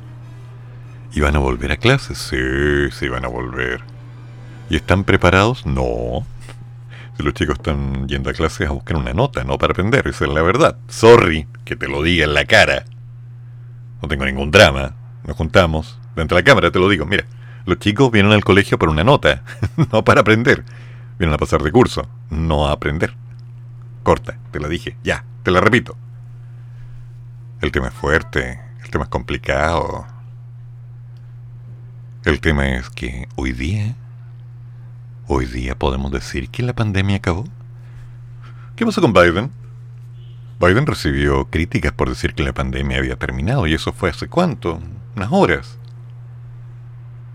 [1.13, 2.17] ¿Y van a volver a clases?
[2.17, 3.81] Sí, sí van a volver.
[4.69, 5.65] ¿Y están preparados?
[5.65, 6.25] No.
[7.17, 10.25] Si los chicos están yendo a clases a buscar una nota, no para aprender, esa
[10.25, 10.77] es la verdad.
[10.89, 12.85] Sorry que te lo diga en la cara.
[14.01, 14.93] No tengo ningún drama.
[15.25, 15.97] Nos juntamos.
[16.15, 17.07] Dentro de la cámara te lo digo.
[17.07, 17.25] Mira,
[17.65, 19.43] los chicos vienen al colegio por una nota,
[19.91, 20.63] no para aprender.
[21.19, 23.15] Vienen a pasar de curso, no a aprender.
[24.03, 25.97] Corta, te la dije, ya, te la repito.
[27.61, 30.05] El tema es fuerte, el tema es complicado.
[32.23, 33.95] El tema es que hoy día,
[35.27, 37.45] hoy día podemos decir que la pandemia acabó.
[38.75, 39.51] ¿Qué pasó con Biden?
[40.59, 44.79] Biden recibió críticas por decir que la pandemia había terminado y eso fue hace cuánto,
[45.15, 45.77] unas horas.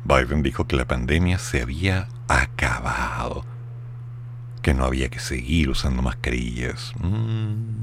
[0.05, 3.45] Biden dijo que la pandemia se había acabado,
[4.63, 6.93] que no había que seguir usando mascarillas.
[7.01, 7.83] Mm.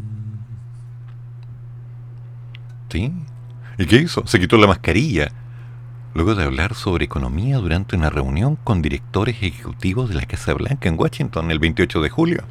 [2.90, 3.14] ¿Sí?
[3.78, 4.26] ¿Y qué hizo?
[4.26, 5.32] Se quitó la mascarilla
[6.14, 10.90] luego de hablar sobre economía durante una reunión con directores ejecutivos de la Casa Blanca
[10.90, 12.44] en Washington el 28 de julio.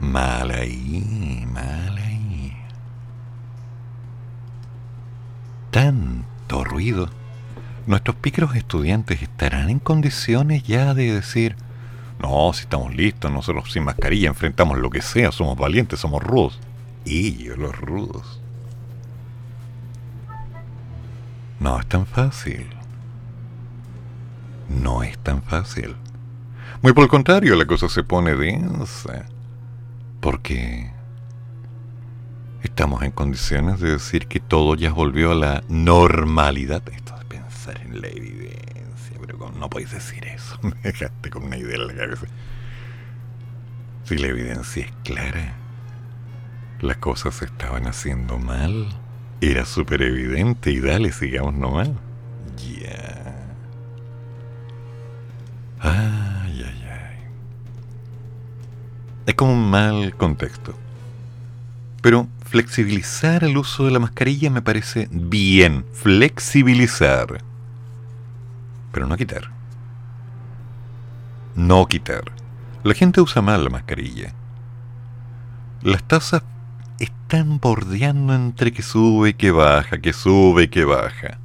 [0.00, 2.56] Mal ahí, mal ahí.
[5.70, 7.08] Tanto ruido.
[7.86, 11.56] ¿Nuestros pícaros estudiantes estarán en condiciones ya de decir,
[12.20, 16.58] no, si estamos listos, nosotros sin mascarilla enfrentamos lo que sea, somos valientes, somos rudos?
[17.04, 18.40] Ellos, los rudos.
[21.60, 22.66] No es tan fácil.
[24.68, 25.96] No es tan fácil.
[26.82, 29.26] Muy por el contrario, la cosa se pone densa.
[30.20, 30.92] Porque
[32.62, 36.82] estamos en condiciones de decir que todo ya volvió a la normalidad.
[36.90, 38.67] Esto de pensar en la evidencia,
[39.28, 40.58] pero no podéis decir eso.
[40.62, 42.26] Me dejaste con una idea en la cabeza.
[44.04, 45.54] Si la evidencia es clara,
[46.80, 48.88] las cosas se estaban haciendo mal.
[49.42, 51.90] Era súper evidente y dale, sigamos nomás.
[52.56, 53.54] Ya.
[55.80, 57.16] Ay, ay, ay.
[59.26, 60.74] Es como un mal contexto.
[62.00, 65.84] Pero flexibilizar el uso de la mascarilla me parece bien.
[65.92, 67.44] Flexibilizar.
[68.92, 69.50] Pero no quitar.
[71.54, 72.24] No quitar.
[72.84, 74.32] La gente usa mal la mascarilla.
[75.82, 76.42] Las tasas
[76.98, 81.38] están bordeando entre que sube y que baja, que sube y que baja.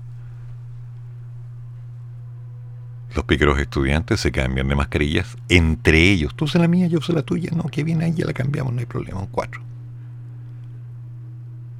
[3.15, 6.33] Los pícaros estudiantes se cambian de mascarillas entre ellos.
[6.35, 7.51] Tú usas la mía, yo uso la tuya.
[7.55, 9.19] No, que bien ahí ya la cambiamos, no hay problema.
[9.19, 9.61] Un cuatro.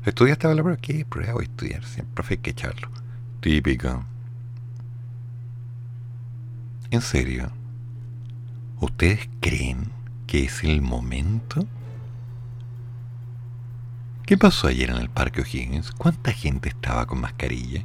[0.06, 0.78] ¿Estudiaste la prueba?
[0.80, 1.84] ¿Qué prueba voy a estudiar?
[1.86, 2.90] Siempre hay que echarlo.
[3.40, 4.06] Típico.
[6.94, 7.50] ¿En serio?
[8.80, 9.92] ¿Ustedes creen
[10.28, 11.66] que es el momento?
[14.28, 15.90] ¿Qué pasó ayer en el Parque O'Higgins?
[15.90, 17.84] ¿Cuánta gente estaba con mascarilla?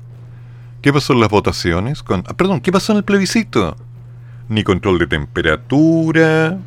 [0.83, 2.03] ¿Qué pasó en las votaciones?
[2.03, 3.79] Con, ah, perdón, ¿qué pasó en el plebiscito?
[4.51, 6.59] Ni control de temperatura.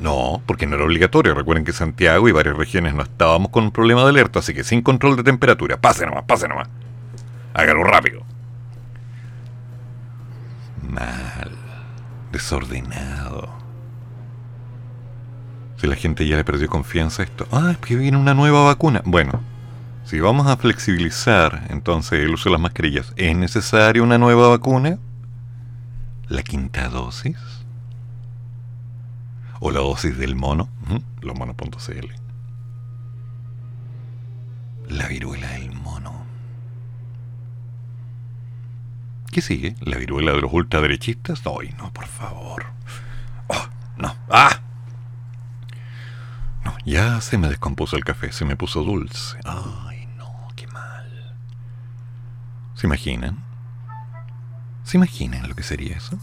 [0.00, 1.34] No, porque no era obligatorio.
[1.34, 4.62] Recuerden que Santiago y varias regiones no estábamos con un problema de alerta, así que
[4.62, 5.80] sin control de temperatura.
[5.80, 6.68] Pase nomás, pase nomás.
[7.54, 8.22] Hágalo rápido.
[10.88, 11.57] Mal.
[12.32, 13.48] Desordenado.
[15.76, 17.46] Si la gente ya le perdió confianza a esto.
[17.52, 19.02] Ah, es que viene una nueva vacuna.
[19.04, 19.40] Bueno,
[20.04, 24.98] si vamos a flexibilizar entonces el uso de las mascarillas, ¿es necesaria una nueva vacuna?
[26.28, 27.36] ¿La quinta dosis?
[29.60, 30.68] ¿O la dosis del mono?
[30.86, 32.12] Ujú, Losmonos.cl.
[34.88, 36.17] La viruela del mono.
[39.38, 39.76] ¿Qué sigue?
[39.82, 41.42] ¿La viruela de los ultraderechistas?
[41.46, 42.64] Ay, no, por favor.
[43.46, 44.16] Oh, no.
[44.28, 44.62] ¡Ah!
[46.64, 49.38] No, ya se me descompuso el café, se me puso dulce.
[49.44, 51.36] Ay, no, qué mal.
[52.74, 53.44] ¿Se imaginan?
[54.82, 56.18] ¿Se imaginan lo que sería eso?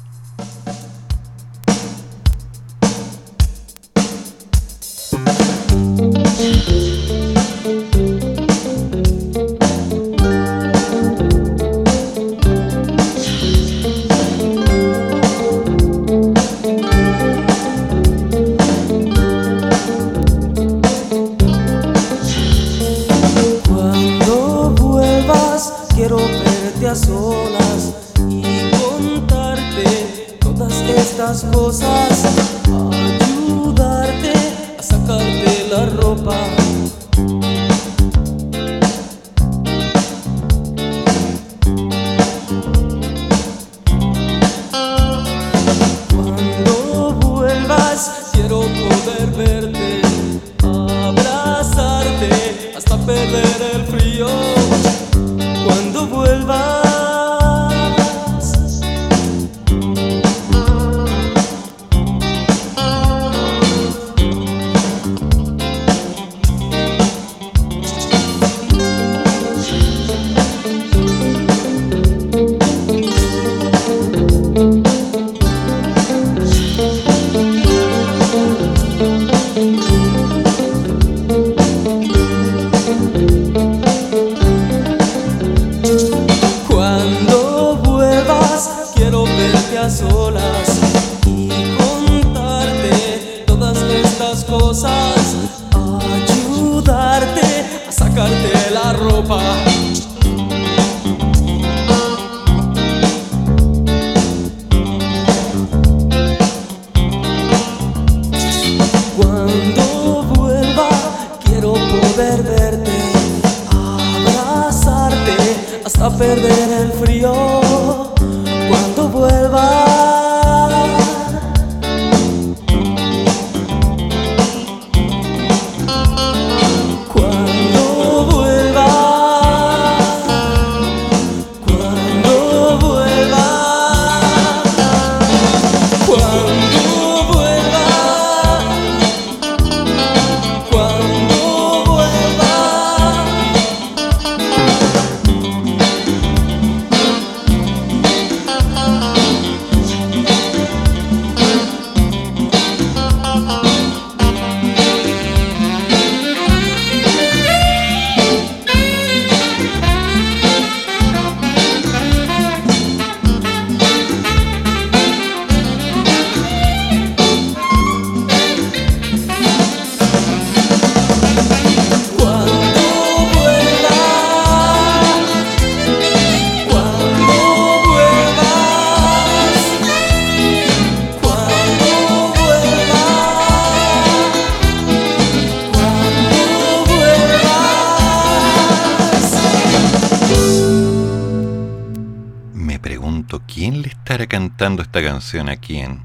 [194.65, 196.01] Cantando esta canción aquí en...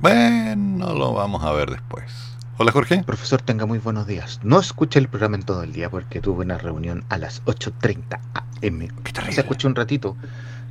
[0.00, 2.02] Bueno, lo vamos a ver después.
[2.58, 3.04] Hola Jorge.
[3.04, 4.40] Profesor, tenga muy buenos días.
[4.42, 8.18] No escuché el programa en todo el día porque tuve una reunión a las 8.30
[8.34, 8.88] am.
[9.04, 9.32] Qué terrible.
[9.34, 10.16] Se escuché un ratito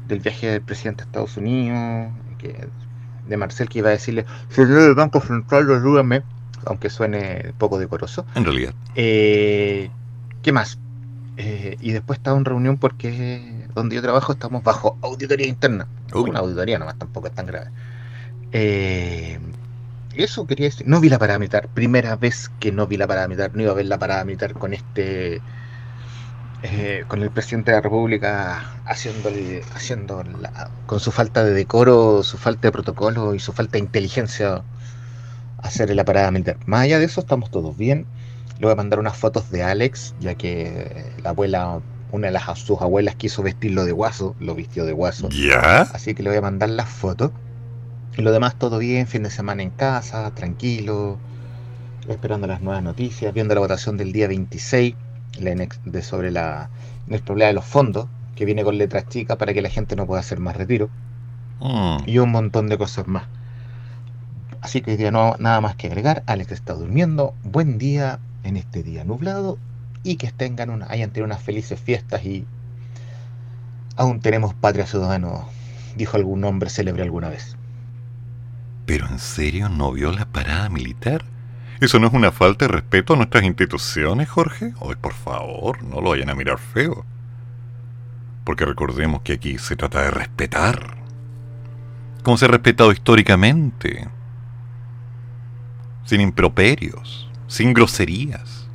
[0.10, 2.68] del viaje del presidente de Estados Unidos, que-
[3.30, 6.24] de Marcel, que iba a decirle, señor del Banco Central, ayúdame,
[6.66, 8.26] aunque suene poco decoroso.
[8.36, 8.74] En realidad.
[8.96, 9.90] Eh,
[10.44, 10.80] ¿Qué más?
[11.38, 15.88] Eh, y después estaba en reunión porque donde yo trabajo estamos bajo auditoría interna.
[16.14, 16.30] Uy.
[16.30, 17.72] Una auditoría nomás, tampoco es tan grave.
[18.52, 19.40] Eh,
[20.16, 20.88] eso quería decir.
[20.88, 21.70] No vi la parada militar.
[21.74, 23.52] Primera vez que no vi la parada militar.
[23.56, 25.44] No iba a ver la parada militar con este.
[26.64, 31.54] eh, con el presidente de la República haciendo, el- haciendo la- con su falta de
[31.54, 34.64] decoro, su falta de protocolo y su falta de inteligencia
[35.58, 36.58] hacer la parada militar.
[36.66, 38.06] Más allá de eso, estamos todos bien.
[38.62, 41.80] Le voy a mandar unas fotos de Alex, ya que la abuela,
[42.12, 45.30] una de las, sus abuelas quiso vestirlo de guaso, lo vistió de guaso.
[45.30, 45.82] ¿Ya?
[45.82, 47.32] Así que le voy a mandar las fotos.
[48.16, 51.18] Y lo demás todo bien, fin de semana en casa, tranquilo,
[52.08, 54.94] esperando las nuevas noticias, viendo la votación del día 26
[55.40, 55.56] la
[55.86, 56.70] de sobre la
[57.08, 58.06] inexpropiabilidad de los fondos,
[58.36, 60.88] que viene con letras chicas para que la gente no pueda hacer más retiro,
[61.62, 62.04] Mm.
[62.06, 63.24] y un montón de cosas más.
[64.62, 66.22] Así que hoy día no nada más que agregar.
[66.28, 67.34] Alex está durmiendo.
[67.44, 69.58] Buen día en este día nublado
[70.04, 72.46] y que tengan una, hayan tenido unas felices fiestas y
[73.96, 75.48] aún tenemos patria ciudadano,
[75.96, 77.56] dijo algún hombre célebre alguna vez.
[78.86, 81.24] ¿Pero en serio no vio la parada militar?
[81.80, 84.74] ¿Eso no es una falta de respeto a nuestras instituciones, Jorge?
[84.80, 87.06] Hoy, por favor, no lo vayan a mirar feo.
[88.44, 90.98] Porque recordemos que aquí se trata de respetar.
[92.24, 94.08] Como se ha respetado históricamente.
[96.06, 98.66] Sin improperios, sin groserías.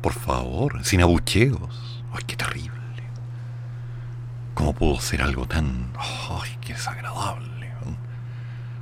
[0.00, 2.02] Por favor, sin abucheos.
[2.14, 2.72] ¡Ay, qué terrible!
[4.54, 5.92] ¿Cómo pudo ser algo tan...
[5.98, 7.48] ¡Ay, qué desagradable!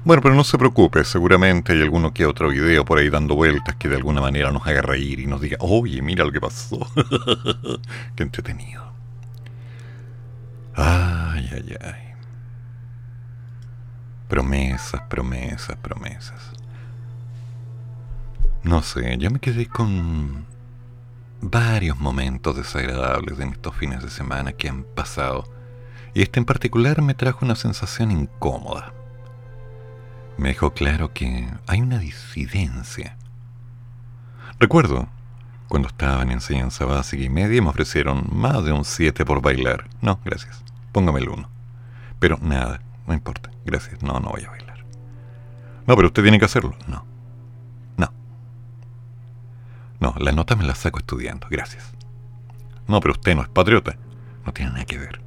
[0.04, 3.74] Bueno, pero no se preocupe, seguramente hay alguno que otro video por ahí dando vueltas
[3.74, 6.78] que de alguna manera nos haga reír y nos diga, oye, mira lo que pasó.
[8.14, 8.92] Qué entretenido.
[10.76, 12.14] Ay, ay, ay.
[14.28, 16.55] Promesas, promesas, promesas.
[18.66, 20.44] No sé, yo me quedé con
[21.40, 25.44] varios momentos desagradables en estos fines de semana que han pasado.
[26.14, 28.93] Y este en particular me trajo una sensación incómoda
[30.36, 33.16] me dejó claro que hay una disidencia.
[34.59, 35.09] Recuerdo,
[35.68, 39.88] cuando estaba en enseñanza básica y media me ofrecieron más de un 7 por bailar.
[40.02, 40.62] No, gracias.
[40.93, 41.48] Póngame el 1.
[42.18, 43.51] Pero nada, no importa.
[43.64, 44.02] Gracias.
[44.02, 44.84] No, no voy a bailar.
[45.86, 46.74] No, pero usted tiene que hacerlo.
[46.86, 47.05] No.
[50.01, 51.47] No, las notas me las saco estudiando.
[51.51, 51.93] Gracias.
[52.86, 53.97] No, pero usted no es patriota.
[54.44, 55.20] No tiene nada que ver.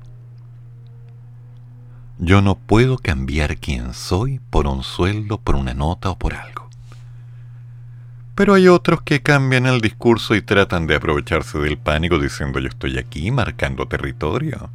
[2.18, 6.70] Yo no puedo cambiar quién soy por un sueldo, por una nota o por algo.
[8.36, 12.70] Pero hay otros que cambian el discurso y tratan de aprovecharse del pánico diciendo yo
[12.70, 14.70] estoy aquí marcando territorio.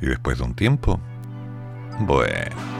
[0.00, 1.00] Y después de un tiempo,
[2.00, 2.77] bueno.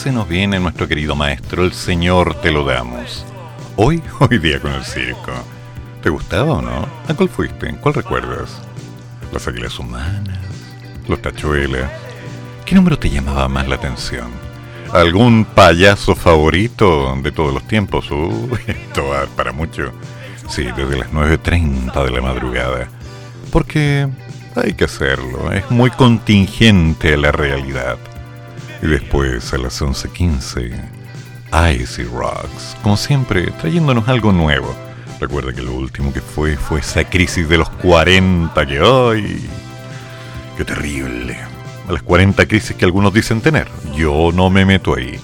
[0.00, 3.26] Se nos viene nuestro querido maestro, el Señor Te lo damos.
[3.76, 5.30] Hoy, hoy día con el circo.
[6.02, 6.88] ¿Te gustaba o no?
[7.06, 7.74] ¿A cuál fuiste?
[7.82, 8.62] ¿Cuál recuerdas?
[9.30, 10.38] ¿Las águilas humanas?
[11.06, 11.90] ¿Los tachuelas?
[12.64, 14.30] ¿Qué número te llamaba más la atención?
[14.90, 18.06] ¿Algún payaso favorito de todos los tiempos?
[18.66, 19.92] Esto va para mucho.
[20.48, 22.88] Sí, desde las 9.30 de la madrugada.
[23.52, 24.08] Porque
[24.56, 27.98] hay que hacerlo, es muy contingente a la realidad.
[28.82, 30.72] Y después a las 11.15,
[31.74, 34.74] Icy Rocks, como siempre, trayéndonos algo nuevo.
[35.20, 39.48] Recuerda que lo último que fue fue esa crisis de los 40 que hoy...
[40.56, 41.36] ¡Qué terrible!
[41.88, 43.68] A las 40 crisis que algunos dicen tener.
[43.94, 45.18] Yo no me meto ahí.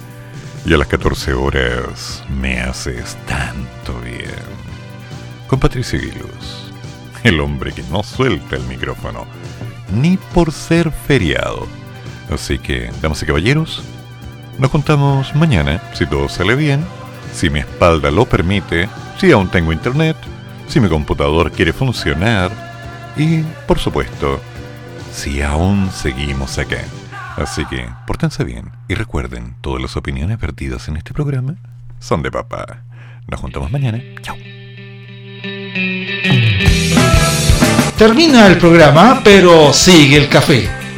[0.66, 4.57] Y a las 14 horas me haces tanto bien.
[5.47, 6.73] Con Patricio Guiluz,
[7.23, 9.27] el hombre que no suelta el micrófono,
[9.93, 11.69] ni por ser feriado.
[12.31, 13.82] Así que, damas y caballeros,
[14.59, 16.85] nos juntamos mañana, si todo sale bien,
[17.32, 18.89] si mi espalda lo permite,
[19.19, 20.16] si aún tengo internet,
[20.69, 22.51] si mi computador quiere funcionar
[23.16, 24.40] y, por supuesto,
[25.12, 26.82] si aún seguimos acá.
[27.36, 31.57] Así que, pórtense bien y recuerden, todas las opiniones vertidas en este programa
[31.98, 32.82] son de papá.
[33.28, 34.01] Nos juntamos mañana.
[34.23, 34.36] Chao.
[37.98, 40.76] Termina el programa, pero sigue el café.